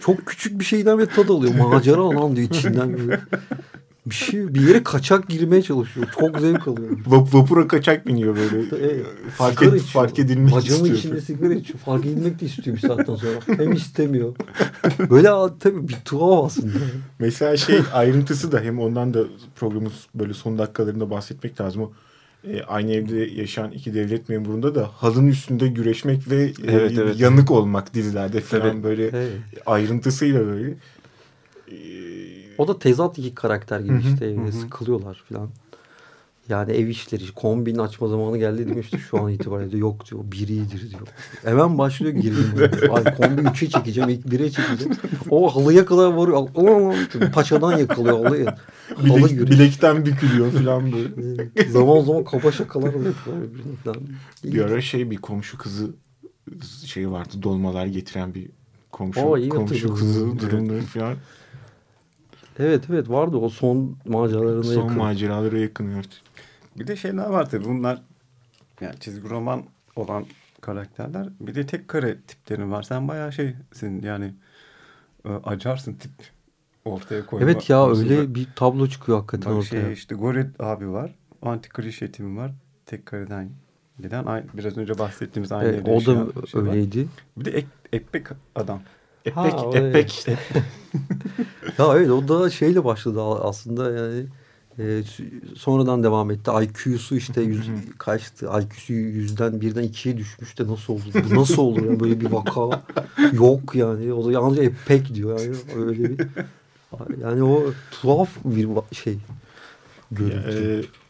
Çok 0.00 0.26
küçük 0.26 0.58
bir 0.60 0.64
şeyden 0.64 0.98
ve 0.98 1.06
tad 1.06 1.28
alıyor. 1.28 1.54
Macera 1.54 2.08
lan 2.10 2.36
diyor 2.36 2.48
içinden. 2.48 2.98
Böyle. 2.98 3.20
Bir 4.06 4.14
şey 4.14 4.54
bir 4.54 4.68
yere 4.68 4.82
kaçak 4.82 5.28
girmeye 5.28 5.62
çalışıyor. 5.62 6.06
Çok 6.20 6.38
zevk 6.40 6.68
alıyor. 6.68 6.90
Vap- 7.06 7.34
vapura 7.34 7.68
kaçak 7.68 8.06
biniyor 8.06 8.36
böyle. 8.36 8.66
Evet. 8.92 9.06
fark, 9.36 9.62
et, 9.62 9.80
fark 9.80 10.18
edilmek 10.18 10.54
Bacamın 10.54 10.78
istiyor. 10.84 10.98
içinde 10.98 11.20
sigara 11.20 11.54
içiyor. 11.54 11.78
Fark 11.78 12.06
edilmek 12.06 12.40
de 12.40 12.46
istiyor 12.46 12.76
bir 12.76 12.80
saatten 12.80 13.14
sonra. 13.14 13.32
Hem 13.58 13.72
istemiyor. 13.72 14.34
Böyle 15.10 15.28
tabii 15.60 15.88
bir 15.88 15.96
tuhaf 16.04 16.44
aslında. 16.44 16.72
Mesela 17.18 17.56
şey 17.56 17.80
ayrıntısı 17.92 18.52
da 18.52 18.60
hem 18.60 18.78
ondan 18.78 19.14
da 19.14 19.24
programın 19.56 19.92
böyle 20.14 20.34
son 20.34 20.58
dakikalarında 20.58 21.10
bahsetmek 21.10 21.60
lazım. 21.60 21.82
O 21.82 21.92
e, 22.48 22.62
aynı 22.62 22.92
evde 22.92 23.16
yaşayan 23.16 23.70
iki 23.72 23.94
devlet 23.94 24.28
memurunda 24.28 24.74
da 24.74 24.90
halının 24.94 25.28
üstünde 25.28 25.68
güreşmek 25.68 26.30
ve 26.30 26.42
e, 26.44 26.52
Evet, 26.68 26.92
evet. 26.98 27.20
yanık 27.20 27.50
olmak 27.50 27.94
dizilerde 27.94 28.40
falan 28.40 28.70
Tabii. 28.72 28.82
böyle 28.82 29.04
Evet. 29.06 29.30
ayrıntısıyla 29.66 30.46
böyle. 30.46 30.74
O 32.60 32.68
da 32.68 32.78
tezat 32.78 33.18
iki 33.18 33.34
karakter 33.34 33.80
gibi 33.80 33.92
Hı 33.92 33.96
hı, 33.96 34.12
işte 34.12 34.26
evde 34.26 34.52
sıkılıyorlar 34.52 35.22
falan. 35.28 35.50
Yani 36.48 36.72
ev 36.72 36.86
işleri, 36.86 37.32
kombin 37.34 37.78
açma 37.78 38.08
zamanı 38.08 38.38
geldi 38.38 38.68
demişti 38.68 38.98
şu 38.98 39.22
an 39.22 39.30
itibariyle 39.30 39.78
yok 39.78 40.10
diyor, 40.10 40.22
biridir 40.32 40.90
diyor. 40.90 41.08
Hemen 41.44 41.78
başlıyor 41.78 42.12
girilme. 42.14 42.70
Ay 42.92 43.04
kombi 43.16 43.42
3'e 43.42 43.68
çekeceğim, 43.68 44.10
ilk 44.10 44.26
1'e 44.26 44.50
çekeceğim. 44.50 44.96
O 45.30 45.56
halıya 45.56 45.86
kadar 45.86 46.12
varıyor. 46.12 46.48
Paçadan 47.32 47.78
yakalıyor 47.78 48.24
halıyı. 48.24 48.46
Halı 48.96 49.16
bilek, 49.16 49.30
yürüyor. 49.30 49.48
bilekten 49.50 50.06
bükülüyor 50.06 50.52
falan 50.52 50.92
böyle. 50.92 51.68
Zaman 51.70 52.00
zaman 52.00 52.24
kaba 52.24 52.52
şakalar 52.52 52.92
falan. 53.84 53.98
Bir 54.44 54.60
ara 54.60 54.80
şey 54.80 55.10
bir 55.10 55.16
komşu 55.16 55.58
kızı 55.58 55.90
şey 56.84 57.10
vardı 57.10 57.42
dolmalar 57.42 57.86
getiren 57.86 58.34
bir 58.34 58.50
komşu 58.92 59.38
iyi 59.38 59.48
komşu 59.48 59.74
hatırladım. 59.74 59.96
kızı 59.96 60.38
durumları 60.40 60.80
falan. 60.80 61.16
Evet 62.60 62.84
evet 62.90 63.10
vardı 63.10 63.36
o 63.36 63.48
son 63.48 63.96
maceralarına 64.06 64.62
Son 64.62 64.82
yakın. 64.82 64.98
maceralara 64.98 65.58
yakın 65.58 65.90
evet. 65.94 66.08
Bir 66.76 66.86
de 66.86 66.96
şeyler 66.96 67.26
var 67.26 67.50
tabii 67.50 67.64
bunlar 67.64 68.02
yani 68.80 68.98
çizgi 69.00 69.28
roman 69.30 69.62
olan 69.96 70.24
karakterler. 70.60 71.28
Bir 71.40 71.54
de 71.54 71.66
tek 71.66 71.88
kare 71.88 72.20
tiplerin 72.20 72.70
var. 72.72 72.82
Sen 72.82 73.08
bayağı 73.08 73.32
şeysin 73.32 74.02
yani 74.02 74.34
e, 75.24 75.28
acarsın 75.28 75.94
tip 75.94 76.10
ortaya 76.84 77.26
koyma. 77.26 77.50
evet 77.50 77.70
ya 77.70 77.84
konusunda. 77.84 78.14
öyle 78.14 78.34
bir 78.34 78.46
tablo 78.56 78.86
çıkıyor 78.86 79.18
hakikaten 79.18 79.52
Bak 79.52 79.58
ortaya. 79.58 79.82
şey 79.82 79.92
işte 79.92 80.14
Goret 80.14 80.60
abi 80.60 80.90
var. 80.90 81.14
Anti 81.42 81.68
klişe 81.68 82.12
timi 82.12 82.38
var. 82.38 82.50
Tek 82.86 83.06
kareden 83.06 83.50
giden 84.02 84.44
biraz 84.54 84.78
önce 84.78 84.98
bahsettiğimiz 84.98 85.52
aynı 85.52 85.68
Evet, 85.68 85.88
evde 85.88 85.90
o 85.90 86.06
da 86.06 86.46
şey 86.46 86.60
var. 86.62 86.68
öyleydi. 86.68 87.08
Bir 87.36 87.44
de 87.44 87.50
ek, 87.50 87.66
ekpek 87.92 88.26
adam. 88.54 88.80
Epek, 89.24 89.34
Ha, 89.36 89.70
epek. 89.74 90.26
Ya 91.78 91.86
evet 91.96 92.10
o 92.10 92.28
da 92.28 92.50
şeyle 92.50 92.84
başladı 92.84 93.22
aslında 93.22 93.90
yani 93.90 94.26
e, 94.78 95.02
sonradan 95.56 96.02
devam 96.02 96.30
etti. 96.30 96.50
IQ'su 96.62 97.16
işte 97.16 97.42
yüz, 97.42 97.70
kaçtı? 97.98 98.46
IQ'su 98.62 98.92
yüzden 98.92 99.60
birden 99.60 99.82
ikiye 99.82 100.16
düşmüş 100.16 100.58
de 100.58 100.66
nasıl 100.68 100.92
olur? 100.92 101.02
Bu 101.30 101.40
nasıl 101.40 101.62
olur? 101.62 101.86
Yani 101.86 102.00
böyle 102.00 102.20
bir 102.20 102.30
vaka 102.30 102.82
yok 103.32 103.74
yani. 103.74 104.12
O 104.12 104.24
da 104.26 104.32
yalnızca 104.32 104.62
epek 104.62 105.14
diyor 105.14 105.40
yani 105.40 105.56
öyle 105.76 105.98
bir. 106.04 106.26
Yani 107.22 107.42
o 107.42 107.64
tuhaf 107.90 108.30
bir 108.44 108.68
şey. 108.96 109.18
Görüntü. 110.10 110.84
Ee, 110.84 111.00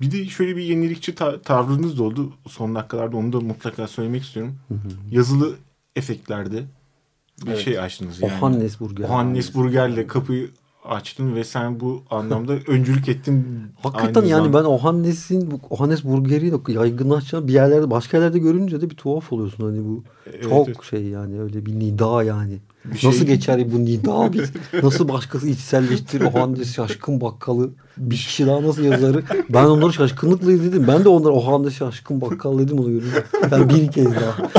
bir 0.00 0.10
de 0.10 0.24
şöyle 0.26 0.56
bir 0.56 0.62
yenilikçi 0.62 1.14
ta- 1.14 1.40
tavrınız 1.42 1.98
da 1.98 2.02
oldu 2.02 2.32
son 2.48 2.74
dakikalarda 2.74 3.16
onu 3.16 3.32
da 3.32 3.40
mutlaka 3.40 3.88
söylemek 3.88 4.22
istiyorum. 4.22 4.54
Yazılı 5.10 5.54
efektlerde 5.96 6.64
bir 7.46 7.50
Evet. 7.50 7.60
şey 7.60 7.78
açtınız 7.78 8.22
yani. 8.22 8.32
Ohannes 8.40 8.80
Burger. 8.80 9.04
Ohannes 9.08 9.54
Burger'le 9.54 10.06
kapıyı 10.06 10.50
açtın 10.84 11.34
ve 11.34 11.44
sen 11.44 11.80
bu 11.80 12.02
anlamda 12.10 12.52
öncülük 12.66 13.08
ettin. 13.08 13.46
Hakikaten 13.82 14.24
yani 14.24 14.54
ben 14.54 14.64
Ohannes'in 14.64 15.60
Ohannes 15.70 16.04
burgeri 16.04 16.52
de 16.52 16.72
yaygınlaşacağını 16.72 17.48
bir 17.48 17.52
yerlerde 17.52 17.90
başka 17.90 18.16
yerlerde 18.16 18.38
görünce 18.38 18.80
de 18.80 18.90
bir 18.90 18.96
tuhaf 18.96 19.32
oluyorsun 19.32 19.64
hani 19.64 19.84
bu 19.84 20.04
Evet, 20.26 20.42
çok 20.42 20.68
evet. 20.68 20.82
şey 20.84 21.02
yani 21.04 21.40
öyle 21.40 21.66
bir 21.66 21.78
nida 21.78 22.22
yani. 22.22 22.58
Bir 22.84 22.90
nasıl 22.94 23.12
şey- 23.12 23.26
geçer 23.26 23.72
bu 23.72 23.84
nida 23.84 24.32
bir 24.32 24.50
nasıl 24.82 25.08
başkası 25.08 25.48
içselleştirir 25.48 26.24
Ohannes 26.24 26.74
şaşkın 26.74 27.20
bakkalı 27.20 27.70
bir 27.96 28.16
kişi 28.16 28.46
daha 28.46 28.62
nasıl 28.62 28.82
yazarı 28.82 29.22
ben 29.50 29.64
onları 29.64 29.92
şaşkınlıkla 29.92 30.52
izledim 30.52 30.84
ben 30.88 31.04
de 31.04 31.08
onları 31.08 31.32
Ohannes 31.32 31.74
şaşkın 31.74 32.20
bakkal 32.20 32.58
dedim 32.58 32.78
onu 32.78 32.88
görünce 32.90 33.24
yani 33.52 33.68
bir 33.68 33.92
kez 33.92 34.06
daha 34.06 34.50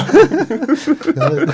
Yani- 1.16 1.48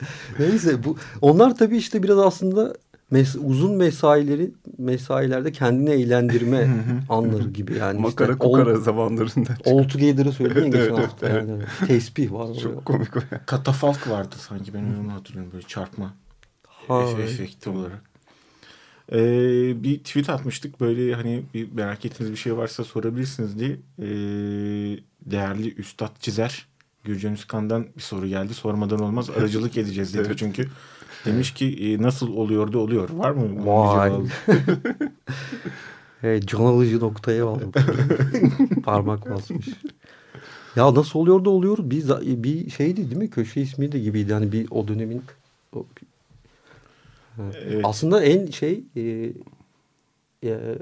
neyse 0.38 0.84
bu 0.84 0.96
onlar 1.20 1.56
tabii 1.58 1.76
işte 1.76 2.02
biraz 2.02 2.18
aslında 2.18 2.74
mes- 3.12 3.38
uzun 3.38 3.76
mesaileri 3.76 4.50
mesailerde 4.78 5.52
kendini 5.52 5.90
eğlendirme 5.90 6.68
anları 7.08 7.48
gibi 7.48 7.74
yani 7.78 8.00
Makara 8.00 8.32
işte 8.32 8.44
all, 8.44 8.50
kukara 8.52 8.76
zamanlarında. 8.78 9.50
all 9.66 9.82
Together'ı 9.88 10.32
söyledin 10.32 10.60
ya 10.62 10.68
geçen 10.68 10.80
Evet, 10.80 10.98
hafta 10.98 11.28
yani. 11.28 11.62
Tesbih 11.86 12.32
var. 12.32 12.54
Çok 12.62 12.84
komik 12.84 13.16
o. 13.16 13.20
Katafalk 13.46 14.08
vardı 14.10 14.34
sanki 14.38 14.74
ben 14.74 14.84
onu 15.04 15.12
hatırlıyorum 15.12 15.52
böyle 15.52 15.66
çarpma 15.66 16.14
Ha, 16.66 16.94
efe- 16.94 17.14
evet. 17.16 17.30
efekti 17.30 17.70
olarak. 17.70 18.02
Ee, 19.12 19.82
bir 19.82 19.98
tweet 19.98 20.30
atmıştık 20.30 20.80
böyle 20.80 21.14
hani 21.14 21.42
bir 21.54 21.72
merak 21.72 22.04
ettiğiniz 22.04 22.32
bir 22.32 22.36
şey 22.36 22.56
varsa 22.56 22.84
sorabilirsiniz 22.84 23.58
diye. 23.58 23.70
Ee, 23.98 24.06
değerli 25.30 25.74
Üstad 25.74 26.10
Çizer 26.20 26.66
Gürcan 27.08 27.32
Üskan'dan 27.32 27.86
bir 27.96 28.02
soru 28.02 28.26
geldi. 28.26 28.54
Sormadan 28.54 28.98
olmaz 29.00 29.30
aracılık 29.38 29.76
edeceğiz 29.78 30.14
dedi 30.14 30.22
Evet. 30.26 30.38
çünkü. 30.38 30.68
Demiş 31.24 31.54
ki 31.54 31.66
e, 31.80 32.02
nasıl 32.02 32.28
oluyor 32.36 32.72
da 32.72 32.78
oluyor. 32.78 33.10
Var 33.10 33.30
mı? 33.30 33.58
bir 33.58 33.66
Vay. 33.66 34.12
Evet, 36.22 36.46
can 36.48 36.60
alıcı 36.60 37.00
noktaya 37.00 37.46
bağlı. 37.46 37.60
Parmak 38.84 39.30
basmış. 39.30 39.68
Ya 40.76 40.94
nasıl 40.94 41.18
oluyor 41.18 41.44
da 41.44 41.50
oluyor. 41.50 41.78
Bir, 41.80 42.04
bir 42.42 42.70
şeydi 42.70 42.96
değil 42.96 43.16
mi? 43.16 43.30
Köşe 43.30 43.60
ismi 43.60 43.92
de 43.92 43.98
gibiydi. 43.98 44.32
Yani 44.32 44.52
bir 44.52 44.66
o 44.70 44.88
dönemin 44.88 45.22
o- 45.76 45.86
Evet. 47.38 47.80
aslında 47.84 48.22
en 48.24 48.46
şey 48.46 48.80
e, 48.96 49.32
e, 50.44 50.78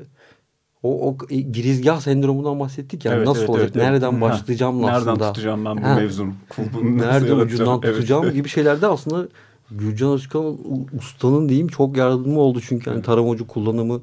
o, 0.86 1.08
o 1.08 1.16
e, 1.30 1.36
girizgah 1.36 2.00
sendromundan 2.00 2.60
bahsettik 2.60 3.04
yani 3.04 3.16
Evet, 3.16 3.26
nasıl 3.26 3.40
evet, 3.40 3.50
olacak? 3.50 3.64
evet, 3.64 3.76
evet. 3.76 3.90
Nereden 3.90 4.12
Ha, 4.12 4.20
başlayacağım 4.20 4.82
Nereden 4.82 4.94
aslında? 4.94 5.32
tutacağım 5.32 5.64
ben 5.64 5.76
bu 5.76 5.86
Ha. 5.86 5.94
mevzunu? 5.94 6.32
Nereden 6.58 7.02
yaratacağım? 7.06 7.40
ucundan 7.40 7.80
Evet. 7.84 7.94
tutacağım 7.94 8.32
gibi 8.32 8.48
şeylerde 8.48 8.86
aslında 8.86 9.28
Gürcan 9.70 10.10
Özkan 10.12 10.56
ustanın 10.98 11.48
diyeyim 11.48 11.68
çok 11.68 11.96
yardımı 11.96 12.40
oldu 12.40 12.60
çünkü 12.68 12.90
hani 12.90 13.02
tarım 13.02 13.28
ucu 13.30 13.46
kullanımı 13.46 14.00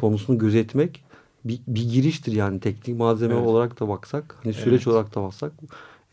konusunu 0.00 0.38
gözetmek 0.38 1.04
bir, 1.44 1.60
bir 1.66 1.90
giriştir 1.90 2.32
yani 2.32 2.60
teknik 2.60 2.98
malzeme 2.98 3.34
Evet. 3.34 3.46
olarak 3.46 3.80
da 3.80 3.88
baksak 3.88 4.36
hani 4.44 4.52
süreç 4.54 4.80
Evet. 4.80 4.86
olarak 4.86 5.14
da 5.14 5.22
baksak 5.22 5.52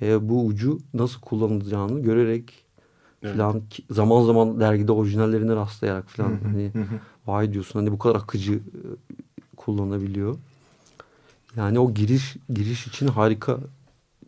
e, 0.02 0.30
bu 0.30 0.46
ucu 0.46 0.80
nasıl 0.94 1.22
kullanılacağını 1.22 2.00
görerek 2.00 2.64
Evet. 3.24 3.36
falan 3.36 3.62
zaman 3.90 4.24
zaman 4.26 4.60
dergide 4.60 4.92
orijinallerine 4.92 5.56
rastlayarak 5.56 6.10
falan 6.10 6.40
hani 6.44 6.72
vay 7.28 7.54
diyorsun 7.54 7.80
hani 7.80 7.92
bu 7.92 7.98
kadar 8.00 8.16
akıcı 8.16 8.60
kullanabiliyor. 9.66 10.38
Yani 11.56 11.80
o 11.80 11.94
giriş 11.94 12.36
giriş 12.54 12.88
için 12.88 13.08
harika 13.08 13.58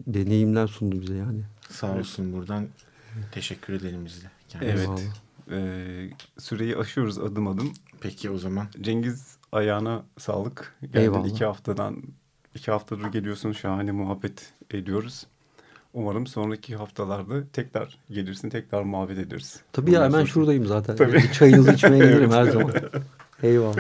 deneyimler 0.08 0.68
sundu 0.68 1.02
bize 1.02 1.16
yani. 1.16 1.42
Sağ 1.70 1.96
olsun 1.98 2.34
buradan 2.34 2.68
teşekkür 3.32 3.74
edelim 3.74 4.06
biz 4.06 4.24
de. 4.24 4.28
Evet. 4.62 4.90
Ee, 5.52 6.10
süreyi 6.40 6.78
aşıyoruz 6.78 7.18
adım 7.20 7.48
adım. 7.48 7.74
Peki 8.02 8.30
o 8.30 8.38
zaman. 8.38 8.68
Cengiz 8.82 9.38
ayağına 9.52 10.04
sağlık. 10.18 10.76
Geldin 10.82 11.00
Eyvallah. 11.00 11.28
iki 11.28 11.46
haftadan 11.46 12.04
iki 12.56 12.72
haftadır 12.72 13.06
geliyorsun 13.12 13.52
şahane 13.52 13.92
muhabbet 13.92 14.54
ediyoruz. 14.72 15.28
Umarım 15.94 16.28
sonraki 16.28 16.76
haftalarda 16.76 17.48
tekrar 17.54 17.98
gelirsin 18.10 18.50
tekrar 18.50 18.84
muhabbet 18.84 19.18
ederiz. 19.18 19.60
Tabii 19.74 19.92
ya 19.92 20.00
Ondan 20.00 20.10
hemen 20.10 20.20
sonra- 20.20 20.32
şuradayım 20.34 20.66
zaten. 20.66 20.96
Tabii. 20.96 21.14
Bir 21.14 21.32
çayınızı 21.32 21.72
içmeye 21.72 21.98
gelirim 22.06 22.32
her 22.32 22.44
zaman. 22.44 22.72
Eyvallah. 23.44 23.78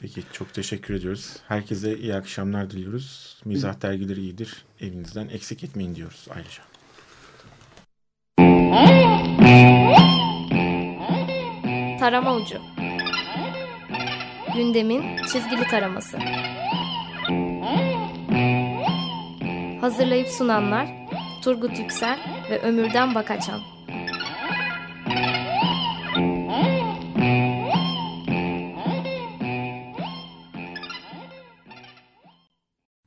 Peki 0.00 0.22
çok 0.32 0.54
teşekkür 0.54 0.94
ediyoruz. 0.94 1.36
Herkese 1.48 1.98
iyi 1.98 2.14
akşamlar 2.14 2.70
diliyoruz. 2.70 3.36
Mizah 3.44 3.82
dergileri 3.82 4.20
iyidir. 4.20 4.64
Evinizden 4.80 5.28
eksik 5.28 5.64
etmeyin 5.64 5.94
diyoruz 5.94 6.26
ayrıca. 6.30 6.62
Tarama 11.98 12.34
Ucu 12.34 12.58
Gündemin 14.54 15.16
çizgili 15.16 15.66
taraması 15.70 16.18
Hazırlayıp 19.80 20.28
sunanlar 20.28 20.88
Turgut 21.44 21.78
Yüksel 21.78 22.18
ve 22.50 22.60
Ömürden 22.60 23.14
Bakaçan 23.14 23.60